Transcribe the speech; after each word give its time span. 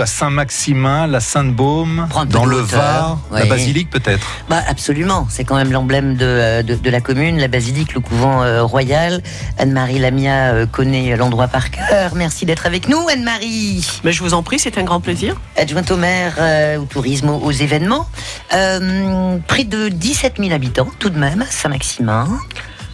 à 0.00 0.04
Saint-Maximin, 0.04 1.06
la 1.06 1.20
Sainte-Baume, 1.20 2.08
dans 2.28 2.44
le 2.44 2.56
hauteur, 2.56 2.80
Var, 2.80 3.18
la 3.30 3.46
basilique 3.46 3.88
peut-être? 3.88 4.26
Bah 4.50 4.60
absolument, 4.68 5.28
c'est 5.30 5.44
quand 5.44 5.54
même 5.54 5.70
l'emblème 5.70 6.16
de, 6.16 6.26
euh, 6.26 6.62
de, 6.64 6.74
de 6.74 6.90
la 6.90 7.00
commune, 7.00 7.38
la 7.38 7.46
basilique, 7.46 7.94
le 7.94 8.00
couvent 8.00 8.42
euh, 8.42 8.64
royal. 8.64 9.22
Anne-Marie 9.58 10.00
Lamia 10.00 10.52
euh, 10.52 10.66
connaît 10.66 11.16
l'endroit 11.16 11.46
par 11.46 11.70
cœur. 11.70 12.16
Merci 12.16 12.44
d'être 12.46 12.66
avec 12.66 12.88
nous, 12.88 12.98
Anne-Marie. 13.08 13.86
Mais 14.02 14.12
je 14.12 14.24
vous 14.24 14.34
en 14.34 14.42
prie, 14.42 14.58
c'est 14.58 14.76
un 14.76 14.82
grand 14.82 15.00
plaisir. 15.00 15.36
Adjointe 15.56 15.90
au 15.92 15.96
maire 15.96 16.34
euh, 16.40 16.78
au 16.78 16.84
tourisme, 16.84 17.28
aux, 17.30 17.38
aux 17.38 17.52
événements. 17.52 18.08
Euh, 18.54 19.38
près 19.46 19.62
de 19.62 19.88
17 19.88 20.34
000 20.40 20.52
habitants 20.52 20.88
tout 20.98 21.10
de 21.10 21.18
même 21.18 21.42
à 21.42 21.46
Saint-Maximin. 21.46 22.26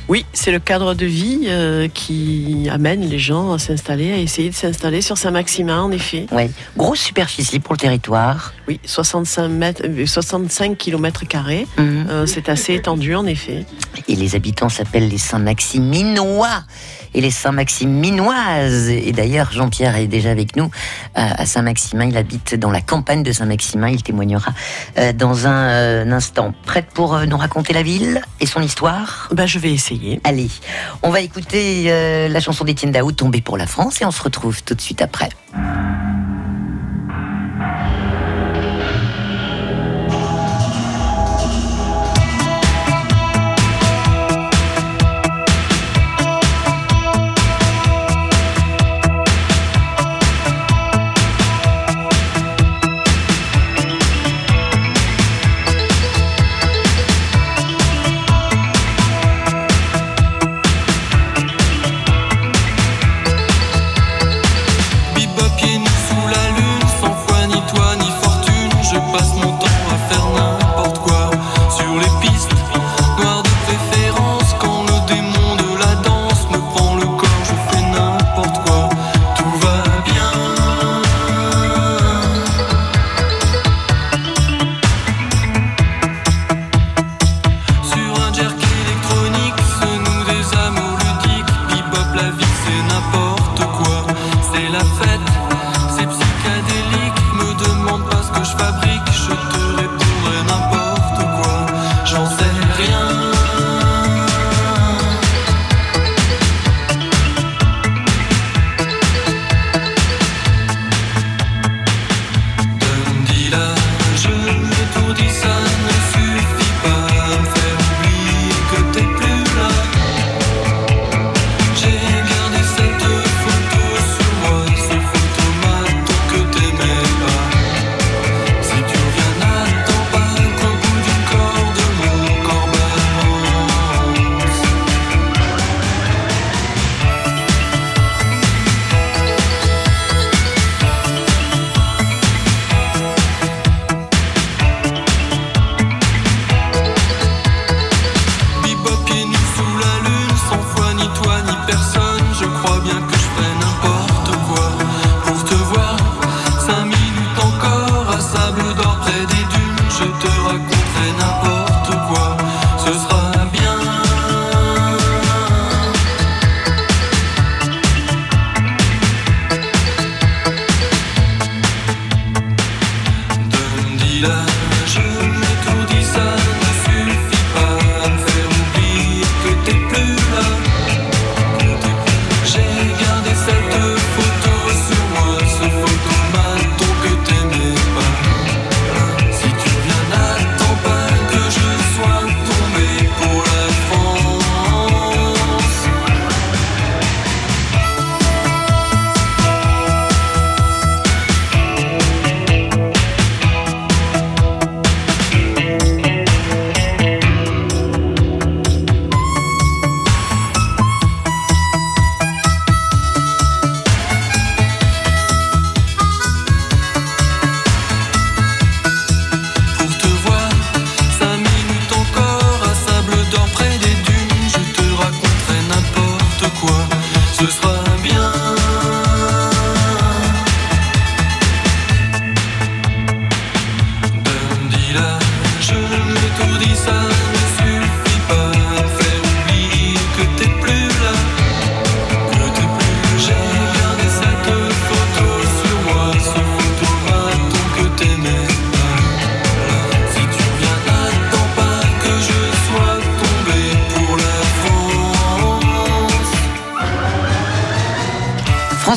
Oui, 0.09 0.27
c'est 0.32 0.50
le 0.50 0.59
cadre 0.59 0.95
de 0.95 1.07
vie 1.07 1.45
euh, 1.46 1.89
qui 1.89 2.69
amène 2.71 3.09
les 3.09 3.19
gens 3.19 3.52
à 3.52 3.59
s'installer, 3.59 4.12
à 4.12 4.19
essayer 4.19 4.51
de 4.51 4.55
s'installer 4.55 5.01
sur 5.01 5.16
Saint-Maximin, 5.16 5.80
en 5.82 5.93
effet. 5.93 6.27
Ouais. 6.32 6.51
Grosse 6.77 7.01
superficie 7.01 7.61
pour 7.61 7.75
le 7.75 7.79
territoire. 7.79 8.52
Oui, 8.66 8.80
65, 8.84 9.48
mètres, 9.48 9.83
euh, 9.84 10.05
65 10.05 10.77
km 10.77 11.27
carrés. 11.27 11.66
Mhm. 11.79 12.07
Euh, 12.10 12.27
c'est 12.27 12.48
assez 12.48 12.74
étendu, 12.74 13.15
en 13.15 13.27
effet. 13.27 13.65
Et 14.09 14.16
les 14.16 14.34
habitants 14.34 14.69
s'appellent 14.69 15.09
les 15.09 15.19
Saint-Maximinois 15.19 16.65
et 17.15 17.21
les 17.21 17.30
Saint-Maximinoises. 17.30 18.88
Et 18.88 19.12
d'ailleurs, 19.12 19.52
Jean-Pierre 19.52 19.96
est 19.96 20.09
déjà 20.09 20.30
avec 20.30 20.57
nous 20.57 20.71
à 21.15 21.45
Saint-Maximin. 21.45 22.07
Il 22.07 22.16
habite 22.16 22.55
dans 22.55 22.71
la 22.71 22.80
campagne 22.80 23.23
de 23.23 23.32
Saint-Maximin. 23.32 23.91
Il 23.91 24.02
témoignera 24.02 24.52
dans 25.15 25.46
un, 25.46 26.10
instant. 26.10 26.55
Prête 26.65 26.87
pour 26.95 27.19
nous 27.27 27.37
raconter 27.37 27.74
la 27.74 27.82
ville 27.82 28.23
et 28.41 28.46
son 28.46 28.62
histoire? 28.62 29.29
Ben, 29.30 29.45
je 29.45 29.59
vais 29.59 29.73
essayer. 29.73 29.91
Allez, 30.24 30.48
on 31.02 31.10
va 31.10 31.20
écouter 31.20 31.84
euh, 31.87 32.28
la 32.28 32.41
chanson 32.41 32.64
d'Étienne 32.64 32.92
Dao, 32.92 33.12
Tombée 33.12 33.41
pour 33.41 33.56
la 33.56 33.66
France, 33.66 34.01
et 34.01 34.05
on 34.05 34.10
se 34.10 34.23
retrouve 34.23 34.62
tout 34.62 34.74
de 34.74 34.80
suite 34.80 35.02
après. 35.02 35.30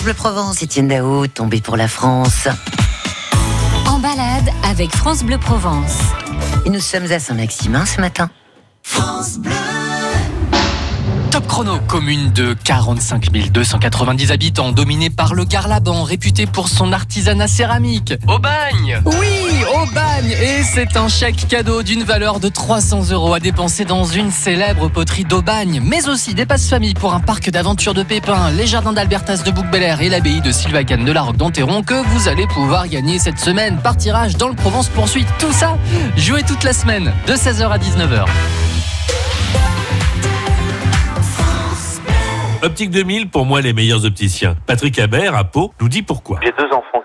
Bleu 0.06 0.14
Provence, 0.14 0.62
Étienne 0.62 0.88
Dao, 0.88 1.26
tombé 1.26 1.62
pour 1.62 1.78
la 1.78 1.88
France. 1.88 2.48
En 3.88 3.98
balade 3.98 4.52
avec 4.64 4.96
France 4.96 5.24
Bleu 5.24 5.40
Provence. 5.40 5.98
Et 6.66 6.70
nous 6.72 6.80
sommes 6.80 7.12
à 7.12 7.20
Saint-Maximin 7.20 7.86
ce 7.86 8.02
matin. 8.02 8.32
Chrono, 11.56 11.80
commune 11.88 12.34
de 12.34 12.54
45 12.66 13.32
290 13.32 14.32
habitants, 14.34 14.74
dominée 14.74 15.10
par 15.10 15.34
le 15.34 15.46
Garlaban, 15.46 16.04
réputé 16.04 16.48
pour 16.48 16.68
son 16.68 16.92
artisanat 16.92 17.48
céramique. 17.48 18.14
Au 18.28 18.40
bagne 18.40 19.00
Oui, 19.06 19.64
au 19.74 19.90
bagne 19.94 20.32
Et 20.32 20.64
c'est 20.64 20.98
un 20.98 21.08
chèque 21.08 21.48
cadeau 21.48 21.82
d'une 21.82 22.04
valeur 22.04 22.42
de 22.42 22.50
300 22.50 23.12
euros 23.12 23.34
à 23.34 23.40
dépenser 23.40 23.86
dans 23.86 24.04
une 24.04 24.32
célèbre 24.32 24.90
poterie 24.90 25.24
d'Aubagne, 25.24 25.82
mais 25.82 26.10
aussi 26.10 26.34
des 26.34 26.46
passes-familles 26.46 26.94
pour 26.94 27.14
un 27.14 27.22
parc 27.22 27.50
d'aventure 27.50 27.94
de 27.94 28.04
Pépin, 28.04 28.52
les 28.52 28.68
jardins 28.68 28.92
d'Albertas 28.92 29.44
de 29.46 29.52
bouc 29.52 29.68
et 29.74 30.10
l'abbaye 30.10 30.42
de 30.42 30.52
Sylvacane 30.52 31.06
de 31.06 31.12
la 31.14 31.22
Roque 31.22 31.38
d'Enterron 31.38 31.84
que 31.84 32.06
vous 32.10 32.28
allez 32.28 32.48
pouvoir 32.48 32.90
gagner 32.90 33.18
cette 33.18 33.40
semaine 33.40 33.78
par 33.82 33.96
tirage 33.96 34.36
dans 34.36 34.50
le 34.50 34.56
Provence 34.56 34.90
Poursuite. 34.90 35.30
Tout 35.40 35.54
ça, 35.54 35.78
jouez 36.18 36.44
toute 36.44 36.66
la 36.66 36.74
semaine 36.74 37.14
de 37.28 37.34
16h 37.34 37.70
à 37.70 37.78
19h. 37.78 38.26
Optique 42.66 42.90
2000, 42.90 43.30
pour 43.30 43.46
moi, 43.46 43.62
les 43.62 43.74
meilleurs 43.74 44.06
opticiens. 44.06 44.56
Patrick 44.66 44.98
Habert, 44.98 45.36
à 45.36 45.44
Pau, 45.44 45.72
nous 45.80 45.88
dit 45.88 46.02
pourquoi. 46.02 46.40
J'ai 46.44 46.52
deux 46.58 46.66
enfants 46.74 47.05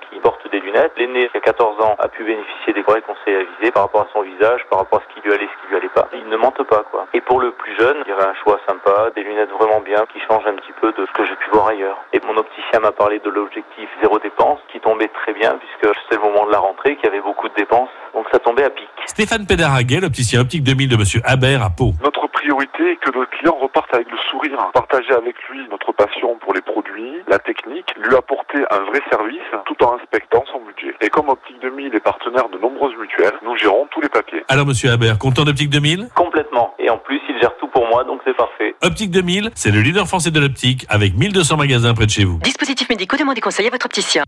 lunettes. 0.80 0.92
L'aîné, 0.96 1.28
qui 1.28 1.36
a 1.36 1.40
14 1.40 1.80
ans, 1.82 1.96
a 1.98 2.08
pu 2.08 2.24
bénéficier 2.24 2.72
des 2.72 2.82
vrais 2.82 3.02
conseils 3.02 3.34
avisés 3.34 3.70
par 3.70 3.84
rapport 3.84 4.02
à 4.02 4.08
son 4.12 4.22
visage, 4.22 4.60
par 4.70 4.80
rapport 4.80 5.00
à 5.00 5.02
ce 5.08 5.14
qui 5.14 5.26
lui 5.26 5.32
allait, 5.32 5.46
ce 5.46 5.62
qui 5.62 5.70
lui 5.70 5.76
allait 5.76 5.94
pas. 5.94 6.08
Il 6.12 6.28
ne 6.28 6.36
mente 6.36 6.62
pas, 6.64 6.84
quoi. 6.90 7.06
Et 7.14 7.20
pour 7.20 7.40
le 7.40 7.52
plus 7.52 7.74
jeune, 7.76 7.98
il 8.06 8.10
y 8.10 8.12
aurait 8.12 8.28
un 8.28 8.34
choix 8.42 8.58
sympa, 8.68 9.10
des 9.14 9.22
lunettes 9.22 9.50
vraiment 9.50 9.80
bien, 9.80 10.04
qui 10.12 10.20
changent 10.20 10.46
un 10.46 10.54
petit 10.54 10.72
peu 10.80 10.92
de 10.92 11.06
ce 11.06 11.12
que 11.12 11.24
j'ai 11.24 11.36
pu 11.36 11.50
voir 11.52 11.68
ailleurs. 11.68 11.98
Et 12.12 12.20
mon 12.26 12.36
opticien 12.36 12.80
m'a 12.80 12.92
parlé 12.92 13.18
de 13.20 13.30
l'objectif 13.30 13.88
zéro 14.00 14.18
dépense, 14.18 14.60
qui 14.72 14.80
tombait 14.80 15.08
très 15.08 15.32
bien, 15.32 15.58
puisque 15.58 15.94
c'était 16.02 16.16
le 16.16 16.28
moment 16.28 16.46
de 16.46 16.52
la 16.52 16.58
rentrée, 16.58 16.96
qu'il 16.96 17.04
y 17.04 17.08
avait 17.08 17.20
beaucoup 17.20 17.48
de 17.48 17.54
dépenses. 17.54 17.90
Donc 18.14 18.26
ça 18.32 18.38
tombait 18.38 18.64
à 18.64 18.70
pic. 18.70 18.88
Stéphane 19.06 19.46
Pédaraguet, 19.46 20.00
l'opticien 20.00 20.40
Optique 20.40 20.64
2000 20.64 20.88
de 20.88 20.96
Monsieur 20.96 21.20
Habert, 21.24 21.62
à 21.62 21.70
Pau. 21.70 21.92
Notre 22.02 22.26
priorité 22.28 22.92
est 22.92 22.96
que 22.96 23.10
notre 23.16 23.30
client 23.30 23.56
reparte 23.60 23.92
avec 23.94 24.10
le 24.10 24.18
sourire, 24.30 24.70
partager 24.72 25.12
avec 25.12 25.36
lui 25.48 25.66
notre 25.70 25.92
passion 25.92 26.36
pour 26.36 26.54
les 26.54 26.62
produits, 26.62 27.22
la 27.28 27.38
technique, 27.38 27.94
lui 27.96 28.14
apporter 28.16 28.64
un 28.70 28.80
vrai 28.90 29.00
service 29.10 29.40
tout 29.66 29.82
en 29.84 29.96
respectant 29.96 30.44
son 30.50 30.60
budget. 30.60 30.69
Et 31.00 31.08
comme 31.08 31.28
Optique 31.28 31.56
2000 31.62 31.94
est 31.94 32.00
partenaire 32.00 32.49
de 32.49 32.58
nombreuses 32.58 32.94
mutuelles, 33.00 33.32
nous 33.44 33.56
gérons 33.56 33.87
tous 33.90 34.00
les 34.00 34.08
papiers. 34.08 34.43
Alors, 34.49 34.67
Monsieur 34.67 34.90
Habert, 34.90 35.19
content 35.19 35.44
d'Optique 35.44 35.70
2000 35.70 36.08
Complètement. 36.14 36.75
Et 36.78 36.90
en 36.90 36.99
plus, 36.99 37.20
il 37.28 37.38
gère 37.40 37.56
tout 37.56 37.69
pour 37.69 37.87
moi, 37.88 38.05
donc 38.05 38.20
c'est 38.25 38.37
parfait. 38.37 38.75
Optique 38.82 39.11
2000, 39.11 39.50
c'est 39.55 39.70
le 39.70 39.81
leader 39.81 40.06
français 40.06 40.31
de 40.31 40.40
l'optique 40.40 40.87
avec 40.88 41.17
1200 41.17 41.56
magasins 41.56 41.94
près 41.94 42.06
de 42.06 42.11
chez 42.11 42.25
vous. 42.25 42.38
Dispositifs 42.38 42.88
médicaux, 42.88 43.17
demandez 43.17 43.40
conseil 43.40 43.67
à 43.67 43.70
votre 43.70 43.87
opticien. 43.87 44.25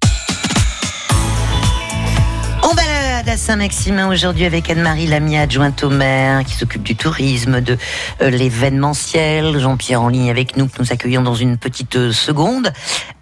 On 2.62 2.74
balade 3.22 3.34
à 3.34 3.36
Saint-Maximin 3.36 4.08
aujourd'hui 4.08 4.44
avec 4.44 4.70
Anne-Marie 4.70 5.06
Lamy, 5.06 5.36
adjointe 5.36 5.82
au 5.84 5.90
maire, 5.90 6.44
qui 6.44 6.54
s'occupe 6.54 6.82
du 6.82 6.96
tourisme, 6.96 7.60
de 7.60 7.76
euh, 8.20 8.30
l'événementiel. 8.30 9.58
Jean-Pierre 9.58 10.02
en 10.02 10.08
ligne 10.08 10.30
avec 10.30 10.56
nous, 10.56 10.66
que 10.66 10.80
nous 10.80 10.92
accueillons 10.92 11.22
dans 11.22 11.34
une 11.34 11.56
petite 11.56 11.96
euh, 11.96 12.12
seconde. 12.12 12.72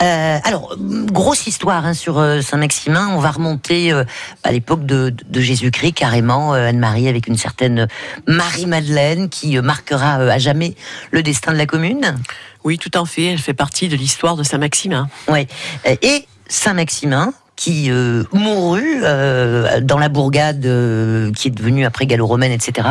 Euh, 0.02 0.38
alors, 0.44 0.76
grosse 0.78 1.46
histoire 1.46 1.84
hein, 1.86 1.94
sur 1.94 2.18
euh, 2.18 2.40
Saint-Maximin. 2.40 3.08
On 3.08 3.18
va 3.18 3.30
remonter 3.30 3.92
à 4.42 4.52
l'époque 4.52 4.86
de, 4.86 5.14
de 5.28 5.40
Jésus-Christ, 5.40 5.92
carrément, 5.92 6.52
Anne-Marie, 6.52 7.08
avec 7.08 7.26
une 7.26 7.36
certaine 7.36 7.88
Marie-Madeleine 8.26 9.28
qui 9.28 9.58
marquera 9.58 10.14
à 10.14 10.38
jamais 10.38 10.74
le 11.10 11.22
destin 11.22 11.52
de 11.52 11.58
la 11.58 11.66
commune. 11.66 12.16
Oui, 12.64 12.78
tout 12.78 12.96
en 12.96 13.04
fait. 13.04 13.24
Elle 13.24 13.38
fait 13.38 13.54
partie 13.54 13.88
de 13.88 13.96
l'histoire 13.96 14.36
de 14.36 14.42
Saint-Maximin. 14.42 15.08
Euh, 15.30 15.44
Et 16.02 16.26
Saint-Maximin, 16.48 17.32
qui 17.60 17.90
euh, 17.90 18.24
mourut 18.32 19.02
euh, 19.04 19.82
dans 19.82 19.98
la 19.98 20.08
bourgade 20.08 20.64
euh, 20.64 21.30
qui 21.32 21.48
est 21.48 21.50
devenue 21.50 21.84
après 21.84 22.06
gallo-romaine, 22.06 22.52
etc. 22.52 22.88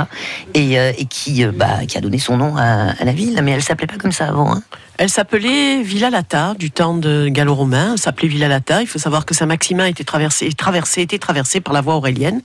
Et, 0.53 0.75
et 0.75 1.05
qui, 1.05 1.43
bah, 1.45 1.85
qui 1.87 1.97
a 1.97 2.01
donné 2.01 2.19
son 2.19 2.37
nom 2.37 2.55
à, 2.55 2.91
à 2.91 3.03
la 3.03 3.11
ville. 3.11 3.39
Mais 3.43 3.51
elle 3.51 3.63
s'appelait 3.63 3.87
pas 3.87 3.97
comme 3.97 4.11
ça 4.11 4.27
avant. 4.27 4.53
Hein. 4.53 4.61
Elle 4.99 5.09
s'appelait 5.09 5.81
Villa 5.81 6.11
Lata, 6.11 6.53
du 6.59 6.69
temps 6.69 6.93
de 6.93 7.29
gallo-romain. 7.29 7.93
Elle 7.93 7.97
s'appelait 7.97 8.27
Villa 8.27 8.47
Lata. 8.47 8.81
Il 8.81 8.87
faut 8.87 8.99
savoir 8.99 9.25
que 9.25 9.33
Saint-Maximin 9.33 9.87
était 9.87 10.03
traversé, 10.03 10.51
traversé, 10.51 11.01
était 11.01 11.17
traversé 11.17 11.61
par 11.61 11.73
la 11.73 11.81
voie 11.81 11.95
aurélienne. 11.95 12.41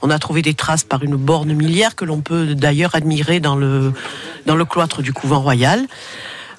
On 0.00 0.08
a 0.08 0.18
trouvé 0.18 0.40
des 0.40 0.54
traces 0.54 0.84
par 0.84 1.02
une 1.02 1.16
borne 1.16 1.52
millière 1.52 1.94
que 1.94 2.06
l'on 2.06 2.22
peut 2.22 2.54
d'ailleurs 2.54 2.94
admirer 2.94 3.38
dans 3.38 3.56
le, 3.56 3.92
dans 4.46 4.56
le 4.56 4.64
cloître 4.64 5.02
du 5.02 5.12
couvent 5.12 5.40
royal. 5.40 5.84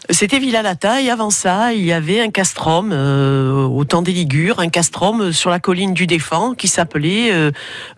C'était 0.09 0.39
Villa 0.39 0.61
Lata 0.61 0.99
et 0.99 1.09
avant 1.09 1.29
ça, 1.29 1.73
il 1.73 1.85
y 1.85 1.93
avait 1.93 2.21
un 2.21 2.31
castrum 2.31 2.91
euh, 2.91 3.63
au 3.63 3.85
temps 3.85 4.01
des 4.01 4.11
Ligures, 4.11 4.59
un 4.59 4.67
castrum 4.67 5.31
sur 5.31 5.51
la 5.51 5.59
colline 5.59 5.93
du 5.93 6.07
Défend 6.07 6.53
qui 6.53 6.67
s'appelait 6.67 7.31
euh, 7.31 7.51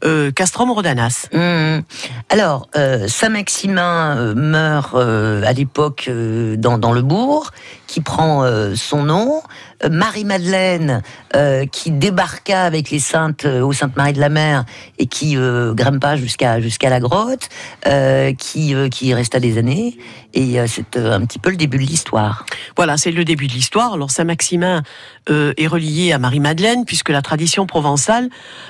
euh, 0.03 0.29
Castrum 0.31 0.69
Rodanas. 0.69 1.27
Hum. 1.33 1.81
Alors, 2.29 2.67
euh, 2.75 3.07
Saint-Maximin 3.07 4.17
euh, 4.17 4.35
meurt 4.35 4.95
à 4.95 5.53
l'époque 5.53 6.09
dans, 6.57 6.77
dans 6.77 6.91
le 6.91 7.01
bourg, 7.01 7.51
qui 7.88 8.01
prend 8.01 8.44
son 8.75 9.03
nom. 9.03 9.41
Marie-Madeleine, 9.89 11.01
qui 11.71 11.91
débarqua 11.91 12.63
avec 12.63 12.89
les 12.89 12.99
saintes 12.99 13.45
au 13.45 13.73
Sainte-Marie 13.73 14.13
de 14.13 14.19
la 14.19 14.29
Mer 14.29 14.65
et 14.97 15.07
qui 15.07 15.35
grimpa 15.35 16.15
jusqu'à 16.15 16.57
la 16.57 16.99
grotte, 16.99 17.49
qui, 18.38 18.75
qui 18.89 19.13
resta 19.13 19.39
des 19.39 19.57
années. 19.57 19.97
Et 20.33 20.56
c'est 20.67 20.95
un 20.95 21.21
petit 21.25 21.38
peu 21.38 21.49
le 21.49 21.57
début 21.57 21.77
de 21.77 21.83
l'histoire. 21.83 22.02
Voilà, 22.75 22.97
c'est 22.97 23.11
le 23.11 23.23
début 23.25 23.47
de 23.47 23.53
l'histoire. 23.53 23.94
Alors 23.94 24.11
Saint-Maximin 24.11 24.83
euh, 25.29 25.53
est 25.57 25.67
relié 25.67 26.11
à 26.13 26.19
Marie-Madeleine 26.19 26.85
puisque 26.85 27.09
la 27.09 27.21
tradition 27.21 27.65
provençale 27.65 28.29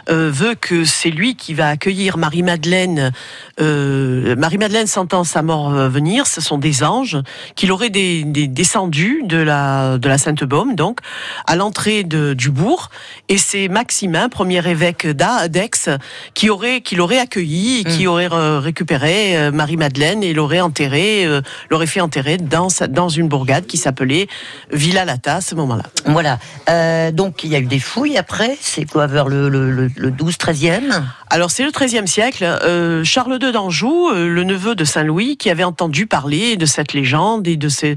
euh, 0.09 0.29
veut 0.31 0.55
que 0.55 0.83
c'est 0.85 1.09
lui 1.09 1.35
qui 1.35 1.53
va 1.53 1.67
accueillir 1.69 2.17
Marie-Madeleine. 2.17 3.11
Euh, 3.59 4.35
Marie-Madeleine 4.35 4.87
sentant 4.87 5.23
sa 5.23 5.41
mort 5.41 5.71
venir, 5.71 6.27
ce 6.27 6.41
sont 6.41 6.57
des 6.57 6.83
anges 6.83 7.17
qu'il 7.55 7.71
aurait 7.71 7.89
des, 7.89 8.23
des- 8.23 8.47
descendus 8.47 9.21
de 9.25 9.37
la, 9.37 9.97
de 9.97 10.07
la 10.09 10.17
Sainte-Baume, 10.17 10.75
donc 10.75 10.99
à 11.47 11.55
l'entrée 11.55 12.03
de- 12.03 12.33
du 12.33 12.49
bourg. 12.49 12.89
Et 13.29 13.37
c'est 13.37 13.67
Maximin, 13.67 14.29
premier 14.29 14.67
évêque 14.67 15.07
d'A- 15.07 15.47
d'Aix, 15.47 15.89
qui 16.33 16.49
aurait, 16.49 16.81
qui 16.81 16.95
l'aurait 16.95 17.19
accueilli 17.19 17.79
et 17.79 17.83
qui 17.83 18.07
aurait 18.07 18.29
euh, 18.31 18.59
récupéré 18.59 19.51
Marie-Madeleine 19.51 20.23
et 20.23 20.33
l'aurait 20.33 20.61
enterré, 20.61 21.25
euh, 21.25 21.41
l'aurait 21.69 21.87
fait 21.87 22.01
enterrer 22.01 22.37
dans, 22.37 22.69
sa- 22.69 22.87
dans 22.87 23.09
une 23.15 23.27
bourgade 23.27 23.65
qui 23.65 23.77
s'appelait 23.77 24.27
Villa 24.71 25.05
Lata 25.05 25.35
à 25.37 25.41
ce 25.41 25.55
moment-là. 25.55 25.83
Voilà. 26.05 26.39
Euh, 26.69 27.11
donc, 27.11 27.43
il 27.43 27.51
y 27.51 27.55
a 27.55 27.59
eu 27.59 27.65
des 27.65 27.79
fouilles 27.79 28.17
après. 28.17 28.57
C'est 28.61 28.85
quoi, 28.85 29.07
vers 29.07 29.27
le, 29.27 29.49
le, 29.49 29.71
le, 29.71 29.89
le 29.95 30.11
12, 30.11 30.35
13e 30.35 31.03
Alors 31.29 31.51
c'est 31.51 31.63
le 31.63 31.71
XIIIe 31.71 32.07
siècle. 32.07 32.43
euh, 32.43 33.03
Charles 33.03 33.39
II 33.41 33.51
d'Anjou, 33.51 34.09
euh, 34.09 34.27
le 34.27 34.43
neveu 34.43 34.75
de 34.75 34.83
Saint-Louis, 34.83 35.37
qui 35.37 35.49
avait 35.49 35.63
entendu 35.63 36.07
parler 36.07 36.57
de 36.57 36.65
cette 36.65 36.93
légende 36.93 37.47
et 37.47 37.55
de 37.57 37.69
ces, 37.69 37.95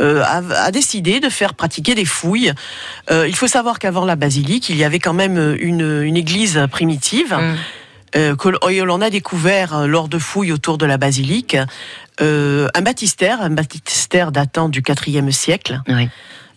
euh, 0.00 0.22
a, 0.24 0.42
a 0.66 0.70
décidé 0.70 1.20
de 1.20 1.28
faire 1.28 1.54
pratiquer 1.54 1.94
des 1.94 2.04
fouilles. 2.04 2.52
Il 3.10 3.34
faut 3.36 3.48
savoir 3.48 3.78
qu'avant 3.78 4.04
la 4.04 4.16
basilique, 4.16 4.68
il 4.68 4.76
y 4.76 4.84
avait 4.84 4.98
quand 5.00 5.12
même 5.14 5.56
une, 5.60 6.02
une 6.02 6.16
église 6.16 6.66
primitive. 6.70 7.32
Hum. 7.32 7.56
Euh, 8.16 8.36
que 8.36 8.48
l'on 8.48 9.00
a 9.00 9.10
découvert 9.10 9.74
euh, 9.74 9.86
lors 9.86 10.08
de 10.08 10.18
fouilles 10.18 10.52
autour 10.52 10.78
de 10.78 10.86
la 10.86 10.96
basilique, 10.96 11.56
euh, 12.20 12.68
un 12.74 12.82
baptistère, 12.82 13.40
un 13.40 13.50
baptistère 13.50 14.32
datant 14.32 14.68
du 14.68 14.82
IVe 15.06 15.30
siècle. 15.30 15.80
Oui. 15.88 16.08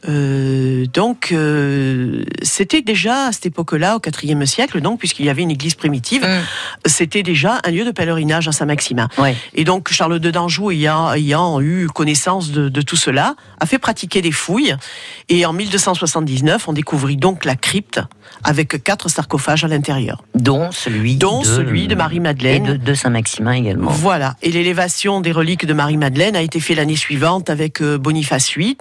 Euh, 0.07 0.85
donc, 0.93 1.29
euh, 1.31 2.23
c'était 2.41 2.81
déjà 2.81 3.27
à 3.27 3.31
cette 3.31 3.45
époque-là, 3.47 3.95
au 3.97 4.01
IVe 4.23 4.45
siècle, 4.45 4.81
donc 4.81 4.99
puisqu'il 4.99 5.25
y 5.25 5.29
avait 5.29 5.41
une 5.41 5.51
église 5.51 5.75
primitive, 5.75 6.23
Hum. 6.23 6.41
c'était 6.85 7.23
déjà 7.23 7.59
un 7.63 7.71
lieu 7.71 7.85
de 7.85 7.91
pèlerinage 7.91 8.47
à 8.47 8.51
Saint-Maximin. 8.51 9.07
Ouais. 9.17 9.35
Et 9.53 9.63
donc 9.63 9.91
Charles 9.91 10.19
II 10.23 10.31
d'Anjou, 10.31 10.71
ayant, 10.71 11.13
ayant 11.13 11.61
eu 11.61 11.87
connaissance 11.87 12.51
de, 12.51 12.69
de 12.69 12.81
tout 12.81 12.95
cela, 12.95 13.35
a 13.59 13.65
fait 13.65 13.79
pratiquer 13.79 14.21
des 14.21 14.31
fouilles. 14.31 14.75
Et 15.29 15.45
en 15.45 15.53
1279, 15.53 16.67
on 16.67 16.73
découvrit 16.73 17.17
donc 17.17 17.45
la 17.45 17.55
crypte 17.55 18.01
avec 18.43 18.83
quatre 18.83 19.09
sarcophages 19.09 19.63
à 19.63 19.67
l'intérieur, 19.67 20.23
Dont 20.35 20.71
celui 20.71 21.15
dont 21.15 21.41
de, 21.41 21.45
celui 21.45 21.87
de 21.87 21.93
Et 21.93 21.95
Marie-Madeleine. 21.95 22.63
de, 22.63 22.75
de 22.77 22.93
Saint-Maximin 22.93 23.53
également. 23.53 23.91
Voilà. 23.91 24.35
Et 24.41 24.51
l'élévation 24.51 25.21
des 25.21 25.31
reliques 25.31 25.65
de 25.65 25.73
Marie-Madeleine 25.73 26.35
a 26.35 26.41
été 26.41 26.59
faite 26.59 26.77
l'année 26.77 26.95
suivante 26.95 27.49
avec 27.49 27.81
euh, 27.81 27.97
Boniface 27.97 28.55
VIII, 28.55 28.75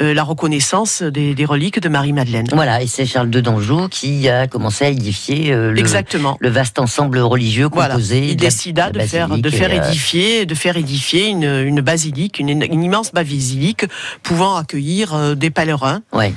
euh, 0.00 0.14
la 0.14 0.22
reconnaissance 0.44 1.00
des, 1.02 1.34
des 1.34 1.44
reliques 1.46 1.80
de 1.80 1.88
Marie-Madeleine. 1.88 2.46
Voilà, 2.52 2.82
et 2.82 2.86
c'est 2.86 3.06
Charles 3.06 3.34
II 3.34 3.40
d'Anjou 3.40 3.88
qui 3.88 4.28
a 4.28 4.46
commencé 4.46 4.84
à 4.84 4.88
édifier 4.88 5.50
euh, 5.52 5.72
le, 5.72 5.78
Exactement. 5.78 6.36
le 6.38 6.50
vaste 6.50 6.78
ensemble 6.78 7.18
religieux 7.18 7.68
Voilà. 7.72 7.94
composé. 7.94 8.28
Il 8.28 8.36
de 8.36 8.40
décida 8.40 8.88
de 8.88 8.92
de 8.92 8.98
la 8.98 9.06
faire, 9.06 9.28
de 9.28 9.48
euh, 9.48 9.86
édifier, 9.88 10.44
de 10.44 10.54
faire 10.54 10.76
édifier 10.76 11.28
une, 11.28 11.44
une 11.44 11.80
basilique, 11.80 12.38
une, 12.38 12.50
une 12.62 12.82
immense 12.82 13.12
basilique 13.12 13.86
pouvant 14.22 14.56
accueillir 14.56 15.14
euh, 15.14 15.34
des 15.34 15.48
pèlerins. 15.48 16.02
Ouais. 16.12 16.34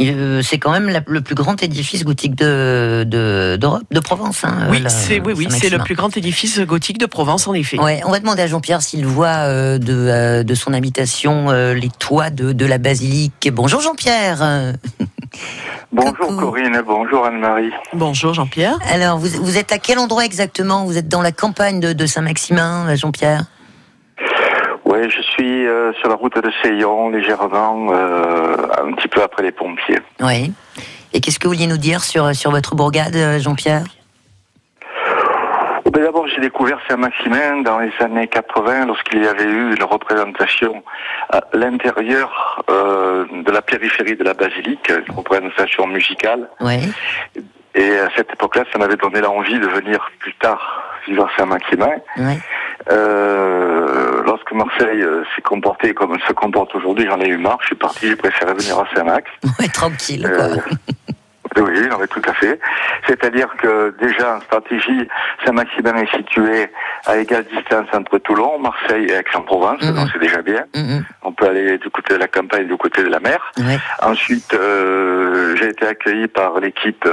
Euh, 0.00 0.42
c'est 0.42 0.58
quand 0.58 0.72
même 0.72 0.88
la- 0.88 1.02
le 1.06 1.20
plus 1.20 1.34
grand 1.36 1.62
édifice 1.62 2.04
gothique 2.04 2.34
de 2.34 3.04
de, 3.06 3.56
d'Europe, 3.60 3.82
de 3.90 4.00
Provence. 4.00 4.42
Hein, 4.44 4.66
Oui, 4.70 4.80
la- 4.80 4.88
c'est 4.90 5.20
oui, 5.20 5.34
oui, 5.36 5.46
c'est 5.50 5.70
le 5.70 5.78
plus 5.78 5.94
grand 5.94 6.14
édifice 6.16 6.58
gothique 6.60 6.98
de 6.98 7.06
Provence, 7.06 7.46
en 7.46 7.54
effet. 7.54 7.78
Ouais, 7.78 8.00
on 8.04 8.10
va 8.10 8.18
demander 8.18 8.42
à 8.42 8.46
Jean-Pierre 8.48 8.82
s'il 8.82 9.06
voit 9.06 9.28
euh, 9.46 9.78
de, 9.78 9.92
euh, 9.92 10.42
de 10.42 10.54
son 10.54 10.72
habitation 10.72 11.50
euh, 11.50 11.74
les 11.74 11.90
toits 11.90 12.30
de, 12.30 12.52
de 12.52 12.66
la 12.66 12.78
basilique. 12.78 13.48
Bonjour 13.52 13.80
Jean-Pierre. 13.80 14.38
Euh, 14.42 14.72
Bonjour 15.92 16.16
Coucou. 16.16 16.36
Corinne, 16.36 16.82
bonjour 16.86 17.24
Anne-Marie. 17.26 17.70
Bonjour 17.92 18.34
Jean-Pierre. 18.34 18.78
Alors, 18.90 19.18
vous, 19.18 19.28
vous 19.42 19.56
êtes 19.58 19.70
à 19.72 19.78
quel 19.78 19.98
endroit 19.98 20.24
exactement? 20.24 20.84
Vous 20.84 20.96
êtes 20.98 21.08
dans 21.08 21.22
la 21.22 21.30
campagne 21.32 21.78
de, 21.80 21.92
de 21.92 22.06
Saint-Maximin, 22.06 22.86
euh, 22.88 22.96
Jean-Pierre? 22.96 23.44
Oui, 24.94 25.10
je 25.10 25.20
suis 25.22 25.66
euh, 25.66 25.92
sur 25.94 26.08
la 26.08 26.14
route 26.14 26.38
de 26.38 26.50
Seyon, 26.62 27.10
légèrement, 27.10 27.88
euh, 27.90 28.56
un 28.80 28.92
petit 28.92 29.08
peu 29.08 29.22
après 29.22 29.42
les 29.42 29.50
pompiers. 29.50 29.98
Oui. 30.20 30.52
Et 31.12 31.20
qu'est-ce 31.20 31.40
que 31.40 31.48
vous 31.48 31.54
vouliez 31.54 31.66
nous 31.66 31.78
dire 31.78 32.04
sur, 32.04 32.32
sur 32.34 32.52
votre 32.52 32.76
bourgade, 32.76 33.16
euh, 33.16 33.40
Jean-Pierre? 33.40 33.82
Ben, 35.90 36.04
D'abord, 36.04 36.28
j'ai 36.28 36.40
découvert 36.40 36.78
Saint-Maximin 36.88 37.62
dans 37.62 37.80
les 37.80 37.90
années 37.98 38.28
80, 38.28 38.86
lorsqu'il 38.86 39.24
y 39.24 39.26
avait 39.26 39.44
eu 39.44 39.74
une 39.74 39.82
représentation 39.82 40.84
à 41.28 41.40
l'intérieur 41.52 42.62
euh, 42.70 43.24
de 43.44 43.50
la 43.50 43.62
périphérie 43.62 44.14
de 44.14 44.24
la 44.24 44.34
basilique, 44.34 44.88
une 44.90 45.14
représentation 45.14 45.88
musicale. 45.88 46.48
Oui. 46.60 46.76
Et 47.74 47.98
à 47.98 48.10
cette 48.14 48.32
époque-là, 48.32 48.62
ça 48.72 48.78
m'avait 48.78 48.96
donné 48.96 49.20
l'envie 49.20 49.58
de 49.58 49.66
venir 49.66 50.08
plus 50.20 50.34
tard 50.34 50.82
vivre 51.08 51.24
à 51.24 51.36
Saint-Maximin. 51.36 51.90
Oui. 52.16 52.38
Euh, 52.90 54.22
Marseille 54.54 55.02
euh, 55.02 55.24
s'est 55.34 55.42
comporté 55.42 55.92
comme 55.94 56.14
elle 56.14 56.26
se 56.26 56.32
comporte 56.32 56.74
aujourd'hui, 56.74 57.06
j'en 57.06 57.20
ai 57.20 57.28
eu 57.28 57.36
marre. 57.36 57.58
Je 57.62 57.66
suis 57.66 57.76
parti, 57.76 58.08
j'ai 58.08 58.16
préféré 58.16 58.54
venir 58.54 58.78
à 58.78 58.86
Saint-Max. 58.94 59.30
Ouais, 59.60 59.68
tranquille, 59.68 60.26
Euh, 60.26 60.56
quoi. 60.56 61.62
oui, 61.64 61.86
non, 61.88 61.98
mais 62.00 62.06
tout 62.08 62.22
à 62.28 62.32
fait. 62.34 62.58
C'est-à-dire 63.06 63.48
que 63.58 63.94
déjà 64.00 64.36
en 64.36 64.40
stratégie, 64.40 65.06
Saint-Maximin 65.44 65.94
est 65.96 66.16
situé 66.16 66.68
à 67.06 67.16
égale 67.18 67.44
distance 67.44 67.86
entre 67.92 68.18
Toulon, 68.18 68.58
Marseille 68.58 69.04
et 69.04 69.12
Aix-en-Provence, 69.12 69.82
Mhm. 69.82 69.94
donc 69.94 70.08
c'est 70.12 70.18
déjà 70.18 70.42
bien. 70.42 70.64
Mhm. 70.74 71.04
On 71.22 71.32
peut 71.32 71.46
aller 71.46 71.78
du 71.78 71.90
côté 71.90 72.14
de 72.14 72.18
la 72.20 72.26
campagne, 72.28 72.66
du 72.66 72.76
côté 72.76 73.02
de 73.04 73.08
la 73.10 73.20
mer. 73.20 73.52
Ouais. 73.58 73.78
Ensuite, 74.02 74.52
euh, 74.54 75.54
j'ai 75.56 75.68
été 75.68 75.86
accueilli 75.86 76.26
par 76.28 76.58
l'équipe 76.58 77.06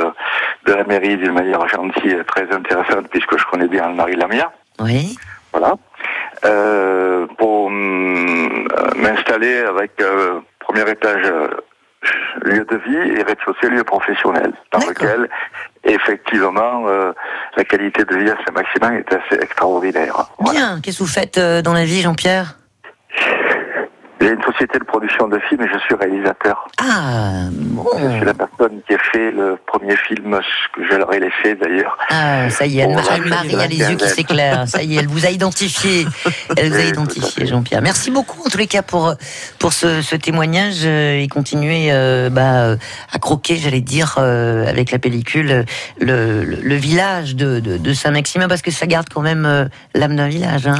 de 0.65 0.73
la 0.73 0.83
mairie 0.85 1.17
d'une 1.17 1.33
manière 1.33 1.67
gentille 1.67 2.11
et 2.11 2.23
très 2.23 2.51
intéressante, 2.51 3.07
puisque 3.11 3.37
je 3.37 3.45
connais 3.45 3.67
bien 3.67 3.89
Marie 3.89 4.15
Lamia. 4.15 4.51
Oui. 4.79 5.15
Voilà. 5.53 5.73
Euh, 6.43 7.27
pour 7.37 7.65
hum, 7.65 8.67
euh, 8.71 8.89
m'installer 8.95 9.59
avec 9.59 9.91
euh, 10.01 10.39
premier 10.59 10.89
étage 10.89 11.31
lieu 12.41 12.65
de 12.65 12.77
vie 12.77 13.19
et 13.19 13.21
rez-de-chaussée 13.21 13.69
lieu 13.69 13.83
professionnel, 13.83 14.51
dans 14.71 14.79
lequel 14.79 15.29
effectivement 15.83 16.87
euh, 16.87 17.11
la 17.55 17.63
qualité 17.63 18.03
de 18.05 18.15
vie 18.15 18.29
à 18.29 18.37
Saint-Maximin 18.45 18.93
est 18.93 19.13
assez 19.13 19.35
extraordinaire. 19.41 20.31
Voilà. 20.39 20.59
Bien. 20.59 20.81
Qu'est-ce 20.81 20.99
que 20.99 21.03
vous 21.03 21.09
faites 21.09 21.39
dans 21.39 21.73
la 21.73 21.85
vie, 21.85 22.01
Jean-Pierre? 22.01 22.55
J'ai 24.21 24.29
une 24.29 24.43
société 24.43 24.77
de 24.77 24.83
production 24.83 25.27
de 25.27 25.39
films 25.49 25.63
et 25.63 25.67
je 25.73 25.79
suis 25.79 25.95
réalisateur. 25.95 26.67
Ah, 26.79 27.45
bon. 27.51 27.85
Je 27.97 28.17
suis 28.17 28.25
la 28.25 28.33
personne 28.35 28.79
qui 28.87 28.93
a 28.93 28.99
fait 29.11 29.31
le 29.31 29.57
premier 29.65 29.95
film 29.95 30.39
que 30.75 30.81
je 30.87 30.95
leur 30.95 31.11
ai 31.11 31.19
laissé 31.19 31.55
d'ailleurs. 31.55 31.97
Ah, 32.09 32.47
ça 32.51 32.67
y 32.67 32.79
est, 32.79 32.83
Anne-Marie 32.83 33.03
voilà, 33.05 33.25
Marie 33.25 33.55
a 33.55 33.67
les 33.67 33.77
yeux 33.79 33.95
qui 33.95 34.07
s'éclairent. 34.07 34.67
Ça 34.67 34.83
y 34.83 34.95
est, 34.95 34.99
elle 34.99 35.07
vous 35.07 35.25
a 35.25 35.29
identifié. 35.31 36.05
Elle 36.55 36.69
vous 36.69 36.75
a 36.75 36.81
Oui, 36.81 36.87
identifié. 36.89 37.47
Jean-Pierre. 37.47 37.81
Merci 37.81 38.11
beaucoup, 38.11 38.41
en 38.45 38.49
tous 38.49 38.59
les 38.59 38.67
cas, 38.67 38.83
pour, 38.83 39.15
pour 39.57 39.73
ce, 39.73 40.03
ce 40.03 40.15
témoignage 40.15 40.85
et 40.85 41.27
continuer 41.27 41.87
euh, 41.91 42.29
bah, 42.29 42.75
à 43.11 43.19
croquer, 43.19 43.55
j'allais 43.55 43.81
dire, 43.81 44.17
euh, 44.19 44.67
avec 44.67 44.91
la 44.91 44.99
pellicule, 44.99 45.65
le, 45.99 46.43
le, 46.43 46.55
le 46.61 46.75
village 46.75 47.35
de, 47.35 47.59
de, 47.59 47.77
de 47.77 47.93
Saint-Maximin, 47.93 48.47
parce 48.47 48.61
que 48.61 48.69
ça 48.71 48.85
garde 48.85 49.07
quand 49.11 49.21
même 49.21 49.45
euh, 49.47 49.65
l'âme 49.95 50.15
d'un 50.15 50.27
village, 50.27 50.67
hein, 50.67 50.75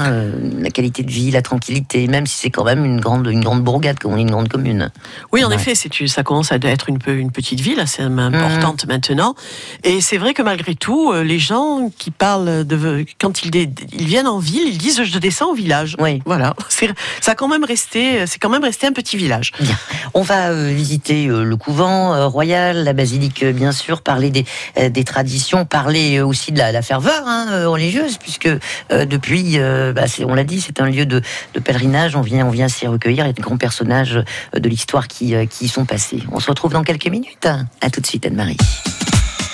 la 0.60 0.69
qualité 0.69 1.01
de 1.01 1.10
vie, 1.12 1.31
la 1.31 1.41
tranquillité, 1.41 2.07
même 2.07 2.27
si 2.27 2.38
c'est 2.38 2.51
quand 2.51 2.65
même 2.65 2.86
une 2.86 3.00
grande, 3.01 3.31
une 3.32 3.42
grande 3.42 3.64
bourgade, 3.64 4.00
comme 4.00 4.18
une 4.18 4.30
grande 4.30 4.50
commune. 4.50 4.92
Oui, 5.32 5.44
en 5.44 5.50
Ouais. 5.50 5.56
effet, 5.56 5.76
c'est 5.76 5.90
ça 6.08 6.24
commence 6.24 6.52
à 6.52 6.56
être 6.56 6.90
une, 6.90 7.00
peu, 7.00 7.18
une 7.18 7.32
petite 7.32 7.60
ville 7.60 7.80
assez 7.80 8.02
importante 8.02 8.86
maintenant. 8.88 9.36
Et 9.84 10.02
c'est 10.02 10.18
vrai 10.18 10.34
que 10.34 10.42
malgré 10.42 10.76
tout, 10.76 11.12
euh, 11.12 11.24
les 11.24 11.40
gens 11.40 11.90
qui 11.98 12.12
parlent 12.12 12.66
de 12.66 13.06
quand 13.20 13.44
ils, 13.44 13.52
viennent 13.94 14.28
en 14.28 14.40
ville, 14.40 14.68
ils 14.68 14.78
disent 14.78 15.04
je 15.04 15.20
descends 15.20 15.52
au 15.52 15.54
village. 15.54 15.96
Oui. 16.00 16.22
Voilà, 16.26 16.56
ça 17.22 17.32
a 17.32 17.36
quand 17.36 17.48
même 17.48 17.64
resté, 17.64 18.26
c'est 18.28 18.40
quand 18.40 18.50
même 18.50 18.64
resté 18.64 18.88
un 18.88 18.94
petit 18.94 19.18
village. 19.18 19.52
Bien. 19.60 19.76
On 20.14 20.22
va 20.22 20.50
euh, 20.50 20.72
visiter 20.74 21.28
euh, 21.28 21.44
le 21.44 21.56
couvent 21.56 22.14
euh, 22.14 22.28
royal, 22.28 22.84
la 22.84 22.94
basilique, 22.94 23.44
bien 23.46 23.72
sûr, 23.72 24.02
parler 24.02 24.30
des, 24.30 24.46
des 24.90 25.04
traditions, 25.04 25.66
parler 25.66 26.22
aussi 26.22 26.52
de 26.52 26.58
la, 26.58 26.72
la 26.72 26.82
ferveur 26.82 27.24
hein, 27.26 27.68
religieuse, 27.68 28.18
puisque 28.18 28.50
depuis, 28.90 29.58
bah, 29.60 30.06
on 30.26 30.34
l'a 30.34 30.44
dit, 30.44 30.62
c'est 30.62 30.82
un 30.82 30.86
lieu 30.86 31.06
de, 31.06 31.22
de 31.54 31.60
pèlerinage. 31.60 32.16
On 32.16 32.22
vient, 32.22 32.46
on 32.46 32.50
vient 32.50 32.68
s'y 32.68 32.88
recueillir. 32.88 33.21
A 33.22 33.34
de 33.34 33.42
grands 33.42 33.58
personnages 33.58 34.24
euh, 34.56 34.60
de 34.60 34.68
l'histoire 34.70 35.08
qui, 35.08 35.36
euh, 35.36 35.46
qui 35.46 35.66
y 35.66 35.68
sont 35.68 35.86
passés. 35.86 36.24
On 36.32 36.40
se 36.40 36.50
retrouve 36.50 36.74
dans 36.74 36.84
quelques 36.84 37.08
minutes. 37.08 37.48
À 37.82 37.90
tout 37.90 38.01
de 38.01 38.06
suite, 38.06 38.25
Anne-Marie. 38.25 38.58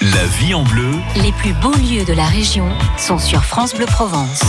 La 0.02 0.26
vie 0.26 0.54
en 0.54 0.64
bleu, 0.64 0.92
Les 1.22 1.32
plus 1.34 1.54
beaux 1.54 1.74
lieux 1.74 2.06
de 2.06 2.14
la 2.14 2.26
région 2.26 2.70
sont 2.98 3.18
sur 3.18 3.44
France 3.44 3.74
Bleu 3.74 3.86
Provence. 3.88 4.42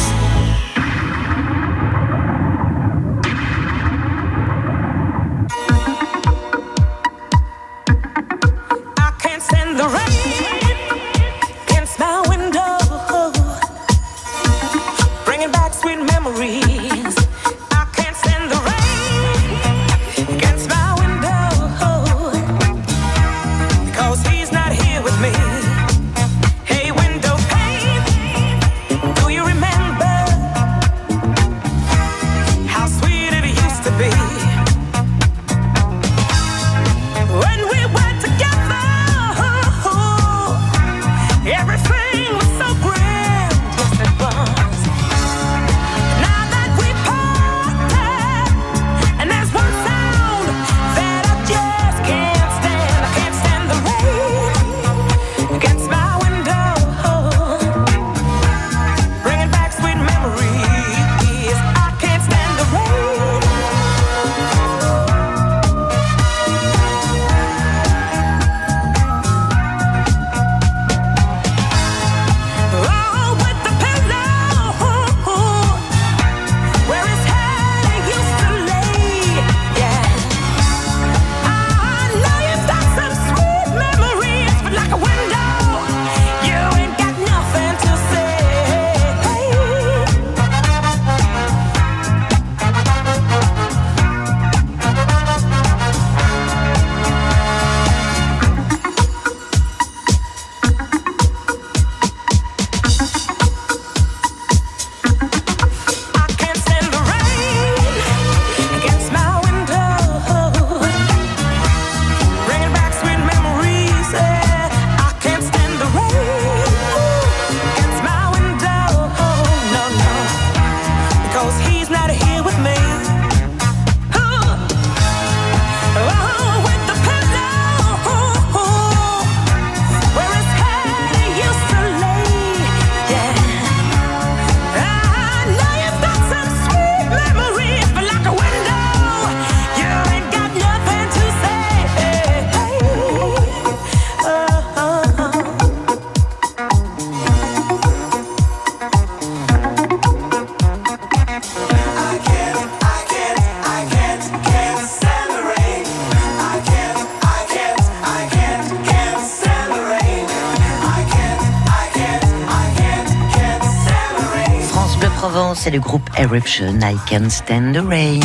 Provence 165.18 165.66
et 165.66 165.72
le 165.72 165.80
groupe 165.80 166.08
Eruption, 166.16 166.78
I 166.80 166.96
Can 167.08 167.28
Stand 167.28 167.74
the 167.74 167.84
Rain. 167.84 168.20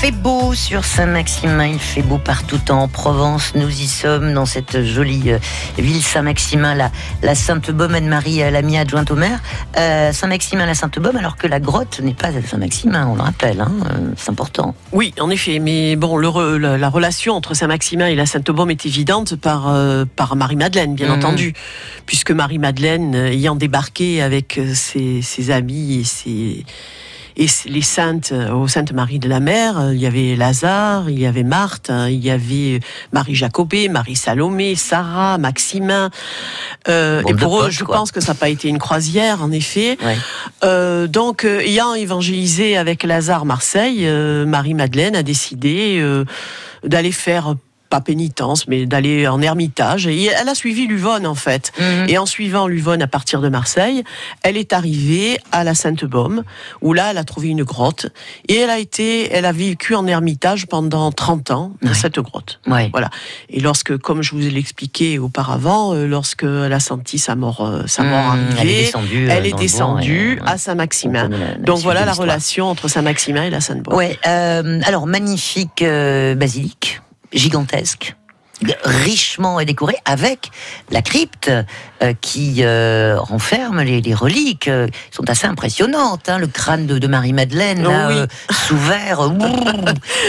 Il 0.00 0.12
fait 0.12 0.12
beau 0.12 0.54
sur 0.54 0.84
Saint-Maximin, 0.84 1.66
il 1.66 1.78
fait 1.80 2.02
beau 2.02 2.18
partout 2.18 2.60
en 2.70 2.86
Provence. 2.86 3.52
Nous 3.56 3.68
y 3.68 3.88
sommes 3.88 4.32
dans 4.32 4.46
cette 4.46 4.84
jolie 4.84 5.32
euh, 5.32 5.38
ville 5.76 6.00
Saint-Maximin, 6.00 6.76
la, 6.76 6.92
la 7.24 7.34
Sainte-Baume 7.34 7.96
Anne-Marie, 7.96 8.40
euh, 8.44 8.50
l'amie 8.52 8.78
adjointe 8.78 9.10
au 9.10 9.16
maire. 9.16 9.40
Euh, 9.76 10.12
Saint-Maximin, 10.12 10.66
la 10.66 10.74
Sainte-Baume, 10.74 11.16
alors 11.16 11.36
que 11.36 11.48
la 11.48 11.58
grotte 11.58 11.98
n'est 11.98 12.14
pas 12.14 12.28
à 12.28 12.40
Saint-Maximin, 12.40 13.08
on 13.08 13.16
le 13.16 13.22
rappelle, 13.22 13.60
hein, 13.60 13.72
euh, 13.90 14.12
c'est 14.16 14.30
important. 14.30 14.76
Oui, 14.92 15.12
en 15.18 15.30
effet, 15.30 15.58
mais 15.58 15.96
bon, 15.96 16.16
le 16.16 16.58
la, 16.58 16.78
la 16.78 16.88
relation 16.88 17.34
entre 17.34 17.54
Saint-Maximin 17.54 18.06
et 18.06 18.14
la 18.14 18.26
Sainte-Baume 18.26 18.70
est 18.70 18.86
évidente 18.86 19.34
par, 19.34 19.68
euh, 19.68 20.04
par 20.04 20.36
Marie-Madeleine, 20.36 20.94
bien 20.94 21.08
Mhm. 21.08 21.14
entendu, 21.14 21.54
puisque 22.06 22.30
Marie-Madeleine, 22.30 23.16
ayant 23.16 23.56
débarqué 23.56 24.22
avec 24.22 24.60
ses, 24.74 25.22
ses 25.22 25.50
amis 25.50 25.96
et 26.02 26.04
ses 26.04 26.64
et 27.38 27.46
les 27.66 27.82
saintes 27.82 28.32
euh, 28.32 28.52
aux 28.52 28.66
Saintes 28.66 28.92
Marie 28.92 29.20
de 29.20 29.28
la 29.28 29.38
Mer, 29.38 29.78
euh, 29.78 29.94
il 29.94 30.00
y 30.00 30.06
avait 30.06 30.34
Lazare, 30.34 31.08
il 31.08 31.18
y 31.18 31.24
avait 31.24 31.44
Marthe, 31.44 31.88
hein, 31.88 32.08
il 32.08 32.18
y 32.18 32.30
avait 32.30 32.80
Marie 33.12 33.36
Jacobée, 33.36 33.88
Marie 33.88 34.16
Salomé, 34.16 34.74
Sarah, 34.74 35.38
Maximin. 35.38 36.10
Euh, 36.88 37.22
et 37.28 37.34
pour 37.34 37.62
eux, 37.62 37.70
je 37.70 37.84
quoi. 37.84 37.96
pense 37.96 38.10
que 38.10 38.20
ça 38.20 38.32
n'a 38.32 38.38
pas 38.38 38.48
été 38.48 38.68
une 38.68 38.78
croisière, 38.78 39.42
en 39.42 39.52
effet. 39.52 39.96
Ouais. 40.04 40.16
Euh, 40.64 41.06
donc, 41.06 41.44
euh, 41.44 41.60
ayant 41.60 41.94
évangélisé 41.94 42.76
avec 42.76 43.04
Lazare 43.04 43.44
Marseille, 43.44 44.00
euh, 44.02 44.44
Marie-Madeleine 44.44 45.14
a 45.14 45.22
décidé 45.22 45.98
euh, 46.00 46.24
d'aller 46.82 47.12
faire 47.12 47.54
pas 47.88 48.00
pénitence, 48.00 48.68
mais 48.68 48.86
d'aller 48.86 49.26
en 49.28 49.40
ermitage. 49.40 50.06
Et 50.06 50.24
elle 50.26 50.48
a 50.48 50.54
suivi 50.54 50.86
Luvonne, 50.86 51.26
en 51.26 51.34
fait. 51.34 51.72
Mhm. 51.78 52.06
Et 52.08 52.18
en 52.18 52.26
suivant 52.26 52.66
Luvonne 52.66 53.02
à 53.02 53.06
partir 53.06 53.40
de 53.40 53.48
Marseille, 53.48 54.04
elle 54.42 54.56
est 54.56 54.72
arrivée 54.72 55.38
à 55.52 55.64
la 55.64 55.74
Sainte-Baume, 55.74 56.42
où 56.82 56.92
là, 56.92 57.10
elle 57.10 57.18
a 57.18 57.24
trouvé 57.24 57.48
une 57.48 57.64
grotte. 57.64 58.06
Et 58.48 58.56
elle 58.56 58.70
a 58.70 58.78
été, 58.78 59.32
elle 59.32 59.44
a 59.46 59.52
vécu 59.52 59.94
en 59.94 60.06
ermitage 60.06 60.66
pendant 60.66 61.10
30 61.12 61.50
ans 61.50 61.72
dans 61.82 61.88
Ouais. 61.88 61.94
cette 61.94 62.18
grotte. 62.20 62.60
Ouais. 62.66 62.88
Voilà. 62.92 63.10
Et 63.50 63.60
lorsque, 63.60 63.96
comme 63.98 64.22
je 64.22 64.34
vous 64.34 64.46
ai 64.46 64.56
expliqué 64.56 65.18
auparavant, 65.18 65.94
euh, 65.94 66.06
lorsque 66.06 66.44
elle 66.44 66.72
a 66.72 66.80
senti 66.80 67.18
sa 67.18 67.34
mort, 67.36 67.60
euh, 67.64 67.82
sa 67.86 68.02
mort 68.02 68.34
Mmh, 68.34 68.46
arriver, 68.56 68.60
elle 68.60 68.68
est 68.68 68.82
descendue, 68.82 69.26
euh, 69.28 69.32
elle 69.32 69.46
est 69.46 69.56
descendue 69.58 70.40
et, 70.44 70.48
à 70.48 70.58
Saint-Maximin. 70.58 71.30
Donc 71.60 71.78
voilà 71.80 72.04
la 72.04 72.12
relation 72.12 72.66
entre 72.68 72.88
Saint-Maximin 72.88 73.44
et 73.44 73.50
la 73.50 73.60
Sainte-Baume. 73.60 73.94
Ouais, 73.96 74.18
euh, 74.26 74.80
alors 74.84 75.06
magnifique 75.06 75.82
euh, 75.82 76.34
basilique, 76.34 77.00
gigantesque, 77.32 78.16
richement 78.84 79.62
décorée, 79.62 79.96
avec 80.04 80.50
la 80.90 81.02
crypte 81.02 81.50
euh, 82.02 82.12
qui 82.20 82.56
euh, 82.64 83.18
renferme 83.18 83.82
les, 83.82 84.00
les 84.00 84.14
reliques, 84.14 84.68
euh, 84.68 84.86
sont 85.10 85.28
assez 85.30 85.46
impressionnantes. 85.46 86.28
hein. 86.28 86.38
le 86.38 86.46
crâne 86.46 86.86
de, 86.86 86.98
de 86.98 87.06
Marie-Madeleine, 87.06 87.82
là, 87.82 88.06
Oui. 88.08 88.14
euh, 88.16 88.26
sous 88.50 88.76
verre, 88.76 89.20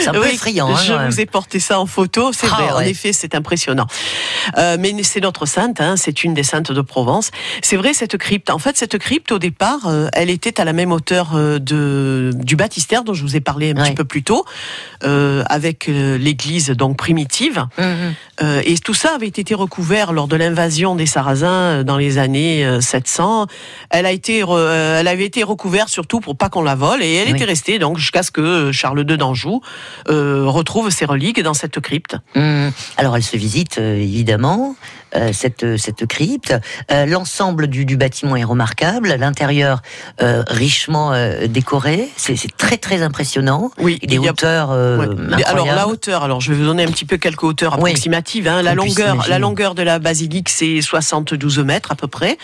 c'est 0.01 0.09
un 0.09 0.12
peu 0.13 0.21
Oui, 0.24 0.31
effrayant. 0.33 0.69
hein, 0.69 0.79
je 0.86 0.93
vous 0.93 1.19
ai 1.19 1.25
porté 1.25 1.59
ça 1.59 1.79
en 1.79 1.86
photo, 1.86 2.31
c'est 2.33 2.48
Ah, 2.51 2.55
vrai, 2.55 2.71
en 2.71 2.79
effet, 2.81 3.13
c'est 3.13 3.36
impressionnant. 3.36 3.88
Mais 4.57 4.93
c'est 5.03 5.21
notre 5.21 5.45
sainte, 5.45 5.81
hein, 5.81 5.95
c'est 5.98 6.24
une 6.24 6.33
des 6.33 6.43
saintes 6.43 6.71
de 6.71 6.81
Provence. 6.81 7.31
C'est 7.62 7.77
vrai, 7.77 7.93
cette 7.93 8.17
crypte, 8.17 8.50
en 8.50 8.59
fait, 8.59 8.77
cette 8.77 8.98
crypte, 8.98 9.31
au 9.31 9.39
départ, 9.39 9.81
elle 10.13 10.29
était 10.29 10.59
à 10.59 10.65
la 10.65 10.74
même 10.74 10.91
hauteur 10.91 11.33
de, 11.59 12.31
du 12.36 12.55
baptistère 12.55 13.03
dont 13.03 13.13
je 13.13 13.21
vous 13.24 13.36
ai 13.36 13.41
parlé 13.41 13.71
un 13.71 13.75
Ouais. 13.79 13.83
petit 13.89 13.95
peu 13.95 14.03
plus 14.05 14.24
tôt, 14.24 14.45
avec 15.03 15.86
l'église 15.88 16.69
donc 16.71 16.98
primitive. 16.98 17.65
Mhm. 17.77 18.13
Euh, 18.41 18.61
et 18.65 18.77
tout 18.77 18.93
ça 18.93 19.15
avait 19.15 19.27
été 19.27 19.53
recouvert 19.53 20.13
lors 20.13 20.27
de 20.29 20.38
l'invasion 20.38 20.95
des 20.95 21.05
Sarrasins 21.05 21.47
euh, 21.79 21.83
dans 21.83 21.97
les 21.97 22.17
années 22.17 22.65
euh, 22.65 22.79
700. 22.79 23.47
Elle 23.89 24.05
a 24.05 24.11
été, 24.11 24.41
re- 24.44 24.55
euh, 24.57 25.00
elle 25.01 25.07
avait 25.09 25.25
été 25.25 25.44
recouverte 25.44 25.89
surtout 25.89 26.22
pour 26.22 26.37
pas 26.37 26.48
qu'on 26.50 26.61
la 26.63 26.75
vole 26.75 27.03
et 27.03 27.15
elle 27.15 27.27
Oui. 27.29 27.35
était 27.35 27.44
restée 27.46 27.79
donc 27.79 27.98
jusqu'à 27.98 28.24
ce 28.24 28.31
que 28.31 28.39
euh, 28.39 28.72
Charles 28.72 29.00
II 29.09 29.17
d'Anjou 29.17 29.61
euh, 30.09 30.44
retrouve 30.46 30.89
ses 30.89 31.03
reliques 31.05 31.41
dans 31.44 31.53
cette 31.53 31.79
crypte. 31.81 32.15
Hum, 32.35 32.72
Alors 32.98 33.17
elle 33.17 33.24
se 33.24 33.35
visite 33.35 33.77
euh, 33.77 33.96
évidemment 33.98 34.75
euh, 35.15 35.31
cette 35.33 35.77
cette 35.77 36.05
crypte. 36.05 36.55
Euh, 36.91 37.05
L'ensemble 37.05 37.67
du, 37.67 37.83
du 37.85 37.98
bâtiment 37.98 38.35
est 38.37 38.44
remarquable. 38.44 39.15
L'intérieur 39.20 39.81
euh, 40.22 40.44
richement 40.48 41.11
euh, 41.13 41.48
décoré. 41.48 42.09
C'est 42.15 42.35
très 42.57 42.77
très 42.77 43.01
impressionnant. 43.01 43.72
Oui, 43.79 44.00
des 44.03 44.15
il 44.15 44.22
y 44.24 44.27
a- 44.27 44.31
hauteurs. 44.31 44.70
euh, 44.72 44.98
Ouais. 45.00 45.44
Alors 45.46 45.65
la 45.65 45.87
hauteur, 45.87 46.24
alors 46.24 46.39
je 46.41 46.51
vais 46.51 46.57
vous 46.59 46.65
donner 46.65 46.83
un 46.83 46.87
petit 46.91 47.05
peu 47.05 47.17
quelques 47.17 47.44
hauteurs 47.44 47.79
Oui. 47.81 47.91
Hein. 48.48 48.61
La 48.61 48.75
longueur, 48.75 49.15
imaginer. 49.15 49.29
la 49.29 49.39
longueur 49.39 49.75
de 49.75 49.81
la 49.83 50.00
basilique 50.00 50.50
c'est 50.50 50.81
72 50.81 51.59
mètres 51.59 51.91
à 51.91 51.95
peu 51.95 52.07
près. 52.07 52.37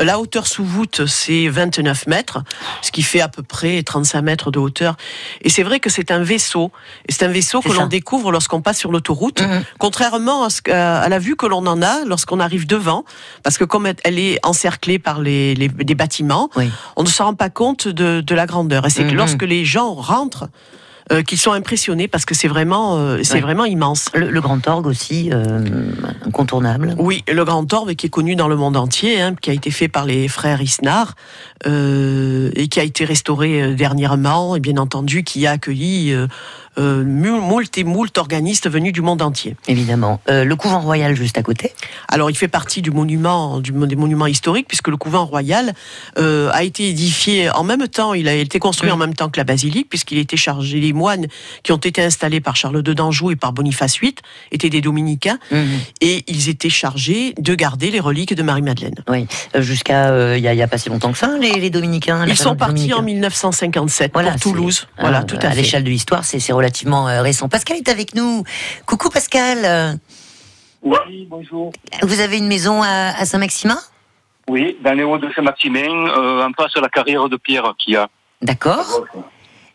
Euh, 0.00 0.04
La 0.04 0.18
hauteur 0.18 0.46
sous 0.46 0.64
voûte 0.64 1.06
c'est 1.06 1.48
29 1.48 2.06
mètres, 2.06 2.42
ce 2.82 2.90
qui 2.90 3.02
fait 3.02 3.20
à 3.20 3.28
peu 3.28 3.42
près 3.42 3.82
35 3.82 4.22
mètres 4.22 4.50
de 4.50 4.58
hauteur. 4.58 4.96
Et 5.42 5.48
c'est 5.50 5.62
vrai 5.62 5.80
que 5.80 5.90
c'est 5.90 6.10
un 6.10 6.22
vaisseau. 6.22 6.70
Et 7.08 7.12
c'est 7.12 7.24
un 7.24 7.28
vaisseau 7.28 7.60
que 7.60 7.68
l'on 7.72 7.86
découvre 7.86 8.30
lorsqu'on 8.32 8.60
passe 8.62 8.78
sur 8.78 8.90
l'autoroute, 8.92 9.42
Mhm. 9.42 9.64
contrairement 9.78 10.44
à, 10.44 10.50
ce 10.50 10.62
que- 10.62 10.70
à 10.72 11.08
la 11.08 11.18
vue 11.18 11.36
que 11.36 11.46
l'on 11.46 11.66
en 11.66 11.82
a 11.82 12.04
lorsqu'on 12.04 12.40
arrive 12.40 12.66
devant, 12.66 13.04
parce 13.42 13.58
que 13.58 13.64
comme 13.64 13.86
elle 14.04 14.18
est 14.18 14.38
encerclée 14.44 14.98
par 14.98 15.20
les, 15.20 15.54
bâtiments, 15.94 16.50
Oui. 16.56 16.70
on 16.96 17.02
ne 17.02 17.08
se 17.08 17.22
rend 17.22 17.34
pas 17.34 17.50
compte 17.50 17.88
de, 17.88 18.20
de 18.20 18.34
la 18.34 18.46
grandeur. 18.46 18.86
Et 18.86 18.90
c'est 18.90 19.04
que 19.04 19.10
Mhm. 19.10 19.16
lorsque 19.16 19.42
les 19.42 19.64
gens 19.64 19.94
rentrent, 19.94 20.48
euh, 21.12 21.22
qu'ils 21.22 21.38
sont 21.38 21.52
impressionnés 21.52 22.08
parce 22.08 22.24
que 22.24 22.34
c'est 22.34 22.48
vraiment, 22.48 22.96
euh, 22.96 23.20
c'est 23.22 23.34
Ouais. 23.34 23.40
vraiment 23.40 23.64
immense. 23.66 24.08
Le, 24.14 24.30
le 24.30 24.40
grand 24.40 24.66
orgue 24.66 24.86
aussi 24.86 25.30
euh, 25.32 25.64
incontournable. 26.26 26.94
Oui, 26.98 27.22
le 27.30 27.44
grand 27.44 27.70
orbe 27.72 27.94
qui 27.94 28.06
est 28.06 28.10
connu 28.10 28.36
dans 28.36 28.48
le 28.48 28.56
monde 28.56 28.76
entier, 28.76 29.20
hein, 29.20 29.34
qui 29.40 29.50
a 29.50 29.52
été 29.52 29.70
fait 29.70 29.88
par 29.88 30.06
les 30.06 30.28
frères 30.28 30.62
Isnar 30.62 31.14
euh, 31.66 32.50
et 32.56 32.68
qui 32.68 32.80
a 32.80 32.84
été 32.84 33.04
restauré 33.04 33.62
euh, 33.62 33.74
dernièrement, 33.74 34.56
et 34.56 34.60
bien 34.60 34.76
entendu 34.78 35.24
qui 35.24 35.46
a 35.46 35.52
accueilli 35.52 36.14
moult 36.78 37.78
et 37.78 37.84
moult 37.84 38.16
organistes 38.18 38.68
venus 38.68 38.92
du 38.92 39.00
monde 39.02 39.22
entier. 39.22 39.56
Évidemment. 39.68 40.20
Euh, 40.28 40.44
le 40.44 40.56
couvent 40.56 40.80
royal 40.80 41.14
juste 41.14 41.38
à 41.38 41.42
côté. 41.42 41.72
Alors, 42.08 42.30
il 42.30 42.36
fait 42.36 42.48
partie 42.48 42.82
du 42.82 42.90
monument, 42.90 43.60
du, 43.60 43.72
des 43.72 43.96
monuments 43.96 44.26
historiques, 44.26 44.66
puisque 44.68 44.88
le 44.88 44.96
couvent 44.96 45.24
royal 45.24 45.72
euh, 46.18 46.50
a 46.52 46.62
été 46.64 46.88
édifié 46.88 47.50
en 47.50 47.64
même 47.64 47.86
temps. 47.88 48.14
Il 48.14 48.28
a 48.28 48.34
été 48.34 48.58
construit 48.58 48.90
en 48.90 48.96
même 48.96 49.14
temps 49.14 49.28
que 49.28 49.38
la 49.38 49.44
basilique, 49.44 49.88
puisqu'il 49.88 50.18
était 50.18 50.36
chargé. 50.36 50.80
Les 50.80 50.92
moines 50.92 51.26
qui 51.62 51.72
ont 51.72 51.76
été 51.76 52.02
installés 52.02 52.40
par 52.40 52.56
Charles 52.56 52.82
II 52.86 52.94
d'Anjou 52.94 53.30
et 53.30 53.36
par 53.36 53.52
Boniface 53.52 54.00
VIII 54.00 54.14
étaient 54.52 54.70
des 54.70 54.80
dominicains, 54.80 55.38
Mhm. 55.50 55.78
et 56.00 56.24
ils 56.26 56.48
étaient 56.48 56.68
chargés 56.70 57.34
de 57.38 57.54
garder 57.54 57.90
les 57.90 58.00
reliques 58.00 58.34
de 58.34 58.42
Marie-Madeleine. 58.42 58.94
Oui. 59.08 59.26
Euh, 59.54 59.62
Jusqu'à 59.62 60.08
euh, 60.10 60.34
il 60.36 60.44
y, 60.44 60.48
a- 60.48 60.52
il 60.54 60.58
y 60.58 60.62
a 60.62 60.68
pas 60.68 60.78
si 60.78 60.88
longtemps 60.88 61.12
que 61.12 61.18
ça, 61.18 61.30
les, 61.40 61.52
les 61.60 61.70
dominicains. 61.70 62.24
Ils 62.26 62.36
sont 62.36 62.56
partis 62.56 62.92
en 62.92 63.02
1957 63.02 64.10
Voilà, 64.12 64.32
pour 64.32 64.40
Toulouse. 64.40 64.86
Voilà, 64.98 65.22
tout 65.22 65.36
à, 65.40 65.50
fait. 65.50 65.56
l'échelle 65.56 65.84
de 65.84 65.90
l'histoire, 65.90 66.24
c'est 66.24 66.38
c'est 66.38 66.52
relativement 66.64 67.08
euh, 67.08 67.20
récent. 67.22 67.48
Pascal 67.48 67.76
est 67.76 67.88
avec 67.88 68.14
nous. 68.14 68.42
Coucou 68.86 69.10
Pascal. 69.10 69.98
Oui, 70.82 71.26
bonjour. 71.30 71.72
Vous 72.02 72.20
avez 72.20 72.38
une 72.38 72.46
maison 72.46 72.82
à, 72.82 73.12
à 73.18 73.24
Saint-Maximin? 73.26 73.78
Oui, 74.48 74.76
dans 74.82 74.92
les 74.92 75.02
hauts 75.04 75.18
de 75.18 75.30
Saint-Maximin, 75.34 76.08
euh, 76.08 76.46
en 76.46 76.52
face 76.52 76.72
de 76.74 76.80
la 76.80 76.88
carrière 76.88 77.28
de 77.28 77.36
pierre 77.36 77.74
qu'il 77.78 77.94
y 77.94 77.96
a. 77.96 78.08
D'accord. 78.42 79.04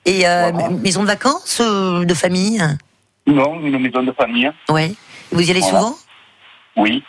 Et 0.05 0.27
euh, 0.27 0.51
maison 0.81 1.01
de 1.01 1.07
vacances, 1.07 1.59
euh, 1.61 2.05
de 2.05 2.13
famille? 2.13 2.61
Non, 3.25 3.59
une 3.61 3.79
maison 3.79 4.03
de 4.03 4.11
famille. 4.11 4.51
Ouais. 4.69 4.91
Vous 5.31 5.41
y 5.47 5.51
allez 5.51 5.59
Voilà. 5.61 5.79
souvent? 5.79 5.95
Oui. 6.77 7.03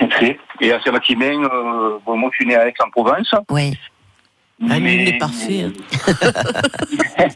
Et 0.60 0.72
à 0.72 0.80
Saint-Maximin, 0.82 1.42
euh, 1.44 1.98
bon, 2.06 2.16
moi 2.16 2.30
je 2.32 2.36
suis 2.36 2.46
né 2.46 2.54
à 2.56 2.68
Aix-en-Provence. 2.68 3.34
Oui. 3.50 3.76
Ah, 4.70 4.76
il 4.78 4.82
mais- 4.82 5.08
est 5.08 5.18
parfait. 5.18 5.66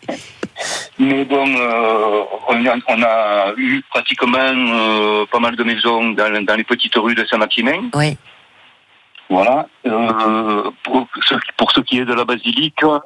Mais 0.99 1.25
bon, 1.25 1.47
euh, 1.57 2.23
on, 2.49 2.67
a, 2.67 2.75
on 2.89 3.03
a 3.03 3.53
eu 3.57 3.81
pratiquement 3.91 4.39
euh, 4.39 5.25
pas 5.31 5.39
mal 5.39 5.55
de 5.55 5.63
maisons 5.63 6.11
dans, 6.11 6.45
dans 6.45 6.57
les 6.57 6.65
petites 6.65 6.95
rues 6.97 7.15
de 7.15 7.25
Saint-Maximin. 7.27 7.89
Oui. 7.95 8.17
Voilà. 9.31 9.69
Euh, 9.87 10.71
pour, 10.83 11.07
ce, 11.29 11.35
pour 11.57 11.71
ce 11.73 11.81
qui 11.81 11.99
est 12.01 12.05
de 12.05 12.15
la 12.15 12.25
basilique, 12.25 12.83
euh, 12.83 12.99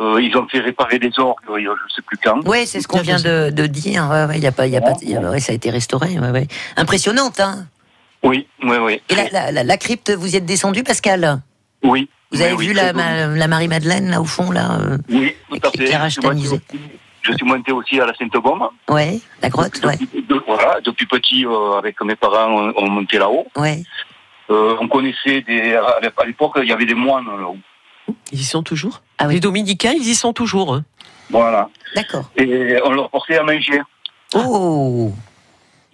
euh, 0.00 0.20
ils 0.22 0.36
ont 0.36 0.46
fait 0.48 0.60
réparer 0.60 0.98
des 1.00 1.10
orgues, 1.18 1.38
il 1.58 1.64
y 1.64 1.66
a 1.66 1.74
je 1.88 1.94
sais 1.94 2.02
plus 2.02 2.18
quand. 2.22 2.40
Oui, 2.46 2.66
c'est 2.66 2.80
ce 2.80 2.86
qu'on 2.86 3.00
vient 3.00 3.20
de, 3.20 3.50
de 3.50 3.66
dire. 3.66 4.06
Ouais, 4.10 4.26
ouais, 4.26 4.36
il 4.38 4.42
y 4.44 4.46
a 4.46 4.52
pas, 4.52 4.66
il 4.68 4.72
y 4.72 4.76
a 4.76 4.80
pas, 4.80 4.92
y 5.02 5.16
a- 5.16 5.20
ouais, 5.20 5.40
ça 5.40 5.52
a 5.52 5.54
été 5.56 5.70
restauré. 5.70 6.18
Ouais, 6.20 6.30
ouais. 6.30 6.46
Impressionnante, 6.76 7.40
hein 7.40 7.66
Oui, 8.22 8.46
oui, 8.62 8.76
oui. 8.80 9.00
Et 9.08 9.14
la, 9.16 9.28
la- 9.30 9.50
la- 9.52 9.64
la 9.64 9.76
crypte, 9.76 10.10
vous 10.12 10.34
y 10.34 10.36
êtes 10.36 10.46
descendu, 10.46 10.84
Pascal? 10.84 11.40
Oui. 11.82 12.08
Vous 12.34 12.42
avez 12.42 12.52
Oui, 12.54 12.64
vu 12.66 12.70
oui, 12.72 12.76
la, 12.76 12.92
très 12.92 12.92
ma- 12.92 13.26
la 13.28 13.48
Marie-Madeleine, 13.48 14.10
là, 14.10 14.20
au 14.20 14.24
fond, 14.24 14.50
là 14.50 14.78
euh, 14.80 14.98
Oui, 15.08 15.34
tout 15.50 15.58
à 15.66 15.70
qui- 15.70 15.78
fait. 15.78 15.86
Je 15.86 16.08
suis 16.08 16.20
monté 16.22 16.48
aussi- 16.48 16.60
Je 17.22 17.32
suis 17.32 17.46
monté 17.46 17.72
aussi 17.72 18.00
à 18.00 18.06
la 18.06 18.14
Sainte-Baume. 18.14 18.68
Ouais, 18.90 19.20
la 19.40 19.48
grotte. 19.48 19.80
De- 19.80 20.42
voilà, 20.46 20.78
depuis 20.84 21.06
petit, 21.06 21.46
euh, 21.46 21.78
avec 21.78 22.00
mes 22.02 22.16
parents, 22.16 22.50
on, 22.50 22.72
on 22.76 22.90
montait 22.90 23.18
là-haut. 23.18 23.46
Ouais. 23.56 23.82
Euh, 24.50 24.76
on 24.80 24.88
connaissait 24.88 25.40
des. 25.40 25.74
À 25.74 26.24
l'époque, 26.26 26.52
il 26.62 26.68
y 26.68 26.72
avait 26.72 26.84
des 26.84 26.94
moines 26.94 27.24
là-haut. 27.26 27.56
Ils 28.32 28.40
y 28.40 28.44
sont 28.44 28.62
toujours? 28.62 29.00
Ah 29.18 29.26
oui. 29.26 29.34
Les 29.34 29.40
dominicains, 29.40 29.92
ils 29.96 30.06
y 30.06 30.14
sont 30.14 30.34
toujours. 30.34 30.74
eux. 30.74 30.82
Voilà. 31.30 31.70
D'accord. 31.96 32.30
Et 32.36 32.76
on 32.84 32.90
leur 32.90 33.08
portait 33.08 33.38
à 33.38 33.42
manger. 33.42 33.80
Oh 34.34 35.12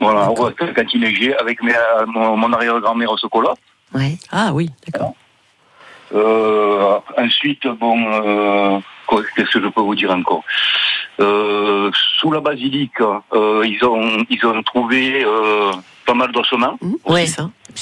Voilà, 0.00 0.30
quand 0.34 0.84
il 0.94 1.00
neigeait, 1.00 1.36
avec 1.36 1.62
mes, 1.62 1.74
mon, 2.08 2.36
mon 2.36 2.52
arrière-grand-mère 2.52 3.12
au 3.12 3.16
chocolat. 3.18 3.54
Ouais. 3.94 4.16
Ah 4.32 4.50
oui, 4.52 4.70
d'accord. 4.88 5.14
Euh, 6.12 6.98
ensuite, 7.16 7.66
bon, 7.66 7.96
euh, 8.06 8.78
qu'est-ce 9.36 9.50
que 9.50 9.62
je 9.62 9.68
peux 9.68 9.80
vous 9.80 9.94
dire 9.94 10.10
encore 10.10 10.42
Euh, 11.20 11.90
Sous 12.18 12.30
la 12.32 12.40
basilique, 12.40 13.00
euh, 13.00 13.62
ils 13.66 13.82
ont 13.84 14.24
ils 14.28 14.44
ont 14.46 14.62
trouvé 14.62 15.22
euh, 15.24 15.70
pas 16.06 16.14
mal 16.14 16.32
d'ossements. 16.32 16.76
Oui, 17.06 17.26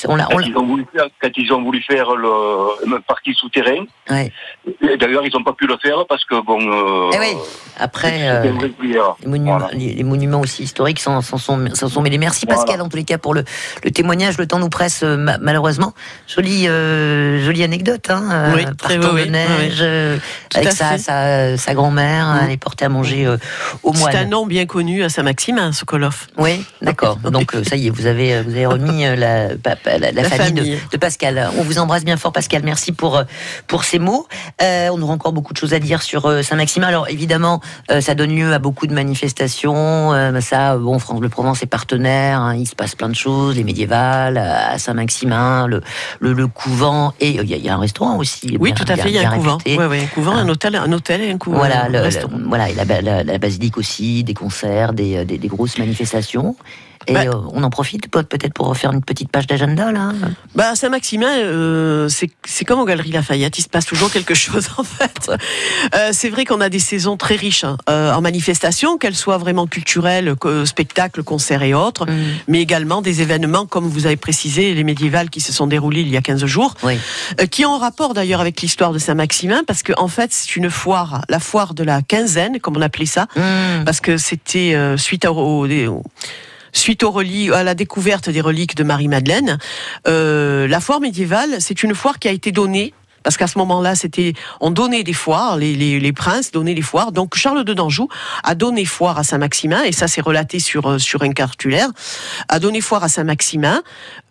on 0.07 0.17
l'a. 0.17 0.27
on 0.27 0.33
Quand 0.35 0.39
l'a- 0.39 0.47
ils 0.47 0.57
ont 0.57 0.67
voulu 0.67 0.87
faire, 0.95 1.07
quand 1.21 1.31
ils 1.37 1.53
ont 1.53 1.63
voulu 1.63 1.83
faire 1.83 2.15
le, 2.15 2.87
une 2.87 3.01
partie 3.03 3.35
souterrain, 3.35 3.85
Ouais. 4.11 4.33
et 4.83 4.97
d'ailleurs 4.97 5.25
ils 5.27 5.33
n'ont 5.35 5.45
pas 5.45 5.53
pu 5.53 5.67
le 5.67 5.77
faire 5.79 6.05
parce 6.09 6.25
que 6.25 6.41
bon. 6.45 6.59
euh, 6.61 7.11
Eh 7.15 7.19
oui, 7.19 7.37
après, 7.79 8.29
euh, 8.29 8.45
irrégulière. 8.47 9.17
les, 9.23 9.29
monuments, 9.29 9.59
Voilà. 9.59 9.75
les, 9.75 9.95
les 9.95 10.05
monuments 10.05 10.41
aussi 10.41 10.63
historiques 10.63 11.01
s'en 11.01 11.21
s'en 11.23 11.39
sont, 11.39 11.69
s'en 11.75 11.89
sont 11.89 12.03
mêlés. 12.03 12.19
Merci 12.19 12.47
Voilà. 12.47 12.63
Pascal, 12.63 12.81
en 12.83 12.89
tous 12.89 12.97
les 12.97 13.05
cas, 13.05 13.19
pour 13.19 13.35
le, 13.35 13.45
le 13.85 13.91
témoignage. 13.91 14.39
Le 14.39 14.47
temps 14.47 14.59
nous 14.59 14.69
presse, 14.69 15.03
euh, 15.03 15.17
ma- 15.17 15.39
malheureusement. 15.39 15.93
Jolie, 16.27 16.67
euh, 16.69 17.45
jolie 17.45 17.63
anecdote, 17.63 18.07
hein. 18.11 18.23
euh, 18.33 18.53
Oui, 18.55 18.65
très 18.77 18.99
de 18.99 19.07
oui, 19.07 19.29
neige, 19.31 19.81
oui. 19.83 20.21
avec 20.55 20.73
sa, 20.73 20.99
sa, 20.99 21.57
sa 21.57 21.75
grand-mère, 21.75 22.41
elle 22.45 22.51
est 22.53 22.57
portée 22.57 22.85
à 22.85 22.89
manger 22.89 23.27
euh, 23.27 23.37
au 23.83 23.93
C'est 23.95 24.09
un 24.09 24.11
moine. 24.13 24.29
nom 24.31 24.47
bien 24.47 24.67
connu 24.67 25.03
à 25.03 25.09
Saint-Maximin, 25.09 25.73
Sokolov. 25.73 26.27
Oui, 26.37 26.65
d'accord. 26.83 27.17
Donc 27.31 27.53
ça 27.65 27.77
y 27.77 27.87
est, 27.87 27.91
vous 27.91 28.07
avez, 28.07 28.43
vous 28.43 28.51
avez 28.51 28.67
remis 28.67 29.05
la, 29.17 29.55
la, 29.87 29.99
la 30.13 30.23
famille, 30.25 30.79
de- 30.93 30.97
Pascal. 30.97 31.51
On 31.59 31.63
vous 31.63 31.79
embrasse 31.79 32.05
bien 32.05 32.17
fort, 32.17 32.33
Pascal. 32.33 32.63
Merci 32.65 32.93
pour 32.93 33.17
euh, 33.19 33.25
pour 33.67 33.85
ces 33.85 33.99
mots. 33.99 34.27
Euh, 34.63 34.89
on 34.93 35.01
aura 35.03 35.15
encore 35.15 35.33
beaucoup 35.33 35.53
de 35.53 35.59
choses 35.59 35.75
à 35.75 35.79
dire 35.79 36.03
sur 36.03 36.27
euh, 36.27 36.43
Saint-Maximin. 36.43 36.87
Alors 36.89 37.09
évidemment, 37.09 37.61
euh, 37.91 38.01
ça 38.01 38.15
donne 38.15 38.35
lieu 38.35 38.53
à 38.53 38.59
beaucoup 38.59 38.87
de 38.87 38.95
manifestations. 38.95 40.13
Euh, 40.13 40.41
ça, 40.41 40.77
bon, 40.77 40.99
France 40.99 41.21
Bleu 41.21 41.29
Provence 41.29 41.63
est 41.63 41.67
partenaire. 41.67 42.41
hein. 42.41 42.55
il 42.57 42.67
se 42.67 42.75
passe 42.75 42.95
plein 42.95 43.09
de 43.09 43.15
choses. 43.15 43.57
Les 43.57 43.65
médiévales 43.65 44.39
à 44.39 44.79
Saint-Maximin, 44.79 45.67
le, 45.67 45.83
le 46.21 46.33
le 46.33 46.47
couvent 46.47 47.13
et 47.21 47.39
euh, 47.39 47.43
il 47.45 47.51
y, 47.51 47.55
a- 47.55 47.57
il 47.57 47.65
y 47.65 47.69
a 47.69 47.75
un 47.75 47.79
restaurant 47.79 48.17
aussi. 48.17 48.57
Oui, 48.61 48.73
bien- 48.73 48.75
tout 48.85 48.91
à 48.93 48.97
fait, 48.97 49.09
il 49.11 49.15
y 49.15 49.19
a 49.19 49.31
un 49.31 49.37
couvent. 49.37 49.59
ouais, 49.77 50.01
un 50.03 50.07
couvent, 50.07 50.33
un 50.35 50.49
hôtel, 50.49 50.77
un 50.77 50.93
hôtel 50.93 51.23
et 51.23 51.31
un 51.31 51.39
couvent. 51.39 51.59
Voilà, 51.59 51.89
le- 51.89 51.99
voilà, 52.49 52.69
et 52.71 52.75
la, 52.75 52.85
la- 53.03 53.25
la 53.25 53.39
basilique 53.39 53.77
aussi, 53.79 54.25
des 54.25 54.35
concerts, 54.35 54.93
des, 54.93 55.19
euh, 55.19 55.25
des- 55.25 55.39
des 55.39 55.49
grosses 55.49 55.79
manifestations. 55.79 56.57
Et 57.09 57.15
Bah- 57.15 57.23
euh, 57.25 57.33
on 57.53 57.63
en 57.63 57.71
profite 57.71 58.11
peut- 58.11 58.23
peut-être 58.23 58.53
pour 58.53 58.77
faire 58.77 58.93
une 58.93 59.03
petite 59.03 59.31
page 59.31 59.47
d'agenda 59.47 59.91
là. 59.93 60.13
Bah, 60.55 60.71
à 60.71 60.77
Saint-Maximin, 60.77 61.39
euh, 61.39 62.09
c'est 62.09 62.65
comme 62.65 62.79
aux 62.81 62.85
Galeries 62.85 63.13
Lafayette, 63.13 63.59
il 63.59 63.63
se 63.63 63.69
passe 63.69 63.87
toujours 63.87 64.11
quelque 64.11 64.35
chose 64.35 64.69
en 64.79 64.85
fait. 64.85 65.31
Euh, 65.95 66.11
c'est 66.13 66.29
vrai 66.29 66.45
qu'on 66.45 66.61
a 66.61 66.69
des 66.69 66.79
saisons 66.79 67.17
très 67.17 67.37
riches 67.37 67.65
hein, 67.65 67.79
euh, 67.89 68.13
en 68.13 68.21
manifestations, 68.21 68.99
qu'elles 68.99 69.17
soient 69.17 69.39
vraiment 69.39 69.67
culturelles, 69.67 70.35
que- 70.39 70.65
spectacles, 70.65 71.23
concerts 71.23 71.63
et 71.63 71.75
autres, 71.75 72.05
Mm. 72.07 72.17
mais 72.49 72.61
également 72.61 73.01
des 73.03 73.23
événements, 73.23 73.67
comme 73.67 73.87
vous 73.89 74.07
avez 74.07 74.17
précisé, 74.17 74.75
les 74.75 74.85
médiévales 74.85 75.31
qui 75.31 75.41
se 75.41 75.53
sont 75.53 75.67
déroulés 75.67 76.03
il 76.03 76.09
y 76.09 76.17
a 76.17 76.23
15 76.23 76.45
jours, 76.47 76.75
Oui. 76.83 76.99
euh, 77.41 77.47
qui 77.47 77.65
ont 77.65 77.79
rapport 77.79 78.13
d'ailleurs 78.15 78.41
avec 78.41 78.61
l'histoire 78.61 78.93
de 78.93 78.99
Saint-Maximin, 78.99 79.63
parce 79.67 79.83
qu'en 79.83 80.03
en 80.03 80.09
fait, 80.09 80.31
c'est 80.33 80.57
une 80.57 80.69
foire, 80.71 81.23
la 81.29 81.41
foire 81.41 81.75
de 81.75 81.83
la 81.85 82.03
quinzaine, 82.03 82.61
comme 82.61 82.77
on 82.77 82.83
appelait 82.83 83.07
ça, 83.07 83.27
Mm. 83.37 83.85
parce 83.85 84.01
que 84.01 84.17
c'était 84.19 84.75
euh, 84.75 84.97
suite 84.97 85.25
au, 85.25 85.31
au- 85.33 85.67
au- 85.67 86.03
Suite 86.79 87.03
à 87.53 87.65
la 87.65 87.75
découverte 87.75 88.31
des 88.31 88.41
reliques 88.41 88.77
de 88.77 88.85
Marie-Madeleine, 88.85 89.59
euh, 90.07 90.69
la 90.69 90.79
foire 90.79 91.01
médiévale, 91.01 91.57
c'est 91.59 91.83
une 91.83 91.93
foire 91.93 92.21
qui 92.21 92.29
a 92.29 92.31
été 92.31 92.53
donnée. 92.53 92.95
Parce 93.29 93.37
qu'à 93.37 93.47
ce 93.47 93.59
moment-là, 93.59 93.95
c'était, 93.95 94.33
on 94.59 94.71
donnait 94.71 95.03
des 95.03 95.13
foires, 95.13 95.59
les, 95.59 95.75
les, 95.75 96.01
les 96.01 96.13
princes 96.15 96.51
donnaient 96.51 96.73
des 96.73 96.81
foires. 96.81 97.13
Donc 97.13 97.37
Charles 97.37 97.63
de 97.63 97.75
d'Anjou 97.75 98.09
a 98.43 98.55
donné 98.55 98.87
foire 98.87 99.19
à 99.19 99.23
Saint-Maximin, 99.23 99.83
et 99.83 99.93
ça 99.93 100.09
c'est 100.09 100.23
relaté 100.23 100.61
sur 100.61 100.87
euh, 100.89 100.99
sur 100.99 101.21
un 101.23 101.33
cartulaire, 101.33 101.89
a 102.49 102.59
donné 102.59 102.81
foire 102.81 103.05
à 103.05 103.11
Saint-Maximin, 103.11 103.83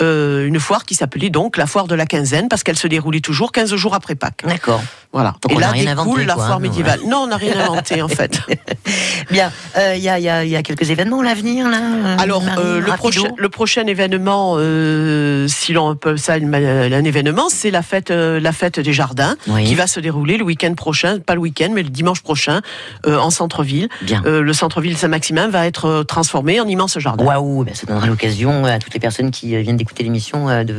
euh, 0.01 0.47
une 0.47 0.59
foire 0.59 0.83
qui 0.83 0.95
s'appelait 0.95 1.29
donc 1.29 1.57
la 1.57 1.67
foire 1.67 1.85
de 1.85 1.93
la 1.93 2.07
quinzaine, 2.07 2.49
parce 2.49 2.63
qu'elle 2.63 2.75
se 2.79 2.87
déroulait 2.87 3.19
toujours 3.19 3.51
15 3.51 3.75
jours 3.75 3.93
après 3.93 4.15
Pâques. 4.15 4.41
D'accord. 4.47 4.81
Voilà. 5.13 5.35
Donc 5.43 5.51
et 5.51 5.55
on 5.55 5.59
là 5.59 5.69
rien 5.69 5.83
découle 5.95 5.99
inventé, 6.01 6.25
la 6.25 6.33
quoi, 6.33 6.45
foire 6.47 6.57
hein, 6.57 6.59
médiévale. 6.61 6.99
Non, 7.05 7.17
on 7.19 7.27
n'a 7.27 7.37
rien 7.37 7.59
inventé 7.59 8.01
en 8.01 8.07
fait. 8.07 8.41
Bien, 9.29 9.51
euh, 9.77 9.93
il 9.95 10.01
y, 10.01 10.09
a, 10.09 10.17
il 10.17 10.23
y 10.23 10.29
a- 10.29 10.43
il 10.43 10.49
y 10.49 10.55
a 10.55 10.63
quelques 10.63 10.89
événements 10.89 11.19
à 11.21 11.23
l'avenir 11.23 11.69
là. 11.69 11.77
euh, 11.81 12.15
Alors, 12.19 12.41
euh, 12.57 12.79
le, 12.79 12.91
prochain, 12.93 13.29
le 13.37 13.49
prochain 13.49 13.85
événement, 13.85 14.55
euh, 14.57 15.47
si 15.47 15.71
l'on 15.73 15.95
peut 15.95 16.17
ça 16.17 16.33
un 16.33 17.03
événement, 17.03 17.47
c'est 17.49 17.69
la 17.71 17.81
fête, 17.83 18.09
euh, 18.11 18.39
la 18.39 18.51
fête 18.51 18.79
des 18.87 18.93
jardins, 18.93 19.35
Oui. 19.49 19.65
qui 19.65 19.75
va 19.75 19.85
se 19.85 19.99
dérouler 19.99 20.37
le 20.37 20.43
week-end 20.45 20.73
prochain, 20.73 21.19
pas 21.19 21.35
le 21.35 21.41
week-end, 21.41 21.69
mais 21.73 21.83
le 21.83 21.89
dimanche 21.89 22.21
prochain, 22.21 22.61
euh, 23.05 23.17
en 23.17 23.29
centre-ville. 23.29 23.89
Bien. 24.01 24.21
Euh, 24.25 24.41
le 24.41 24.53
centre-ville 24.53 24.97
Saint-Maximin 24.97 25.49
va 25.49 25.67
être 25.67 25.85
euh, 25.85 26.03
transformé 26.03 26.59
en 26.61 26.67
immense 26.67 26.97
jardin. 26.99 27.25
Waouh, 27.25 27.65
ben, 27.65 27.75
ça 27.75 27.85
donnera 27.85 28.07
l'occasion 28.07 28.63
à 28.65 28.79
toutes 28.79 28.93
les 28.93 28.99
personnes 29.01 29.31
qui 29.31 29.55
euh, 29.55 29.59
viennent 29.61 29.75
d'écouter 29.77 30.03
l'émission 30.03 30.47
euh, 30.49 30.63
de 30.63 30.73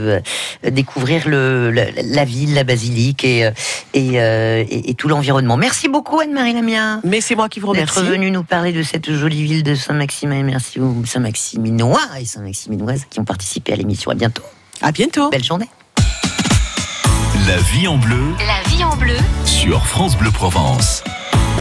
euh, 0.65 0.71
découvrir 0.71 1.29
le, 1.29 1.71
la, 1.71 1.85
la 2.03 2.25
ville, 2.25 2.55
la 2.55 2.65
basilique 2.65 3.25
et, 3.25 3.45
euh, 3.45 3.51
et, 3.95 4.21
euh, 4.21 4.65
et- 4.69 4.91
et 4.91 4.95
tout 4.95 5.09
l'environnement. 5.09 5.57
Merci 5.59 5.89
beaucoup 5.89 6.19
Anne-Marie 6.21 6.55
Lamia 6.55 7.01
Mais 7.05 7.21
c'est 7.21 7.35
moi 7.35 7.49
qui 7.51 7.61
vous 7.61 7.73
d'être 7.75 7.95
remercie. 7.95 8.11
venue 8.11 8.31
nous 8.31 8.43
parler 8.45 8.73
de 8.73 8.83
cette 8.83 9.13
jolie 9.13 9.43
ville 9.45 9.63
de 9.63 9.75
Saint-Maximin. 9.75 10.43
Merci 10.45 10.81
aux 10.81 10.95
Saint-Maximinois 11.05 12.01
et 12.21 12.25
Saint-Maximinoises 12.25 13.05
qui 13.11 13.21
ont 13.21 13.25
participé 13.25 13.75
à 13.75 13.77
l'émission. 13.77 14.11
À 14.11 14.15
bientôt. 14.15 14.43
À 14.81 14.93
bientôt. 14.93 15.29
Belle 15.31 15.45
journée. 15.45 15.69
La 17.35 17.57
vie 17.59 17.87
en 17.87 17.99
bleu 17.99 18.35
La 18.39 18.69
vie 18.71 18.85
en 18.85 18.97
bleu 18.97 19.17
sur 19.45 19.87
France 19.87 20.17
Bleu 20.17 20.31
Provence. 20.31 21.03